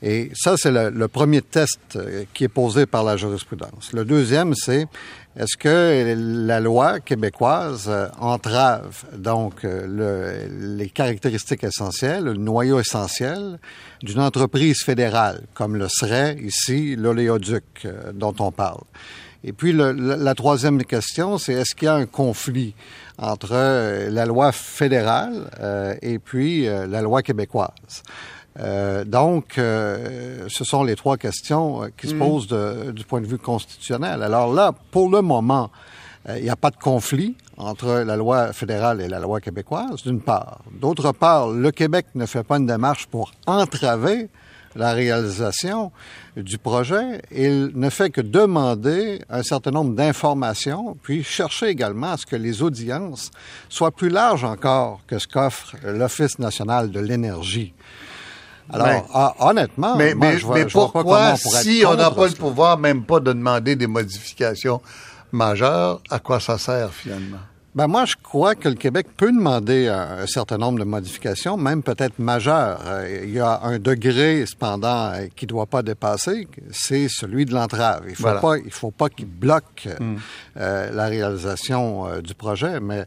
[0.02, 3.92] Et ça, c'est le, premier test euh, qui est posé par la jurisprudence.
[3.94, 4.86] Le deuxième, c'est
[5.36, 6.14] est-ce que
[6.46, 13.58] la loi québécoise euh, entrave donc le, les caractéristiques essentielles, le noyau essentiel
[14.02, 18.82] d'une entreprise fédérale, comme le serait ici l'oléoduc dont on parle?
[19.46, 22.74] Et puis la troisième question, c'est est-ce qu'il y a un conflit
[23.18, 28.02] entre euh, la loi fédérale euh, et puis euh, la loi québécoise?
[28.56, 32.18] Donc, ce sont les trois questions qui se mm.
[32.18, 32.48] posent
[32.92, 34.22] du point de vue constitutionnel.
[34.22, 35.70] Alors là, pour le moment,
[36.28, 40.20] il n'y a pas de conflit entre la loi fédérale et la loi québécoise, d'une
[40.20, 40.60] part.
[40.72, 44.28] D'autre part, le Québec ne fait pas une démarche pour entraver
[44.76, 45.92] la réalisation
[46.36, 47.22] du projet.
[47.30, 52.36] Il ne fait que demander un certain nombre d'informations, puis chercher également à ce que
[52.36, 53.30] les audiences
[53.68, 57.72] soient plus larges encore que ce qu'offre l'Office national de l'énergie.
[58.70, 62.78] Alors, ben, ah, honnêtement, mais, mais, je mais pourquoi, si on n'a pas le pouvoir
[62.78, 64.80] même pas de demander des modifications
[65.32, 67.38] majeures, à quoi ça sert finalement?
[67.74, 71.82] Ben moi, je crois que le Québec peut demander un, certain nombre de modifications, même
[71.82, 72.80] peut-être majeures.
[72.86, 77.46] Euh, il y a un degré, cependant, euh, qui ne doit pas dépasser, c'est celui
[77.46, 78.04] de l'entrave.
[78.08, 80.14] Il faut pas, il faut pas qu'il bloque hmm.
[80.56, 82.78] euh, la réalisation du projet.
[82.78, 83.06] Mais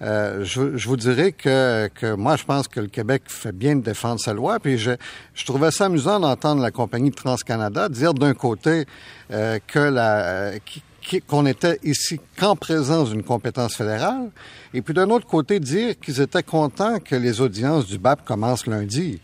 [0.00, 3.82] je, je, vous dirais que, que moi, je pense que le Québec fait bien de
[3.82, 4.58] défendre sa loi.
[4.58, 4.92] Puis je,
[5.34, 8.84] je trouvais ça amusant d'entendre la compagnie TransCanada dire d'un côté
[9.30, 10.54] que la
[11.26, 14.30] qu'on était ici qu'en présence d'une compétence fédérale,
[14.74, 18.66] et puis d'un autre côté dire qu'ils étaient contents que les audiences du BAP commencent
[18.66, 19.20] lundi.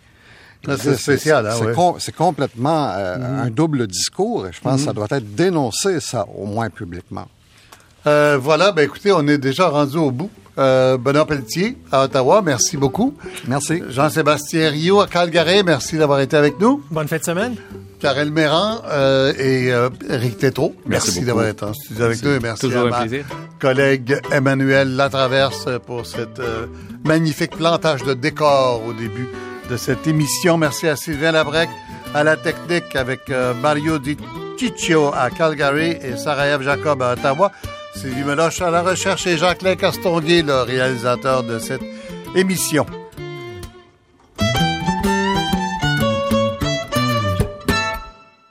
[0.66, 3.47] C'est spécial, hein, C'est complètement euh, mm-hmm.
[3.47, 4.95] un double discours, et je pense que ça mm-hmm.
[4.95, 7.28] doit être dénoncé, ça, au moins publiquement.
[8.07, 10.30] Euh, voilà, ben écoutez, on est déjà rendu au bout.
[10.57, 13.14] Euh, Benoît Pelletier à Ottawa, merci beaucoup.
[13.48, 13.82] Merci.
[13.88, 16.82] Jean-Sébastien Rio à Calgary, merci d'avoir été avec nous.
[16.90, 17.57] Bonne fête de semaine.
[18.05, 22.38] Karel Méran euh, et euh, Eric Tétrault, merci, d'avoir été en studio avec nous et
[22.38, 23.24] merci Toujours à un plaisir.
[23.59, 26.66] collègue Emmanuel Latraverse pour cette euh,
[27.05, 29.26] magnifique plantage de décor au début
[29.70, 30.59] de cette émission.
[30.59, 31.70] Merci à Sylvain Labrec
[32.14, 33.20] à la technique avec
[33.62, 34.18] Mario Di
[34.59, 37.50] Ciccio à Calgary et Sarah Jacob à Ottawa.
[37.95, 41.82] Sylvie Meloche à la recherche et Jacques-Lin Castonguay, le réalisateur de cette
[42.34, 42.86] émission.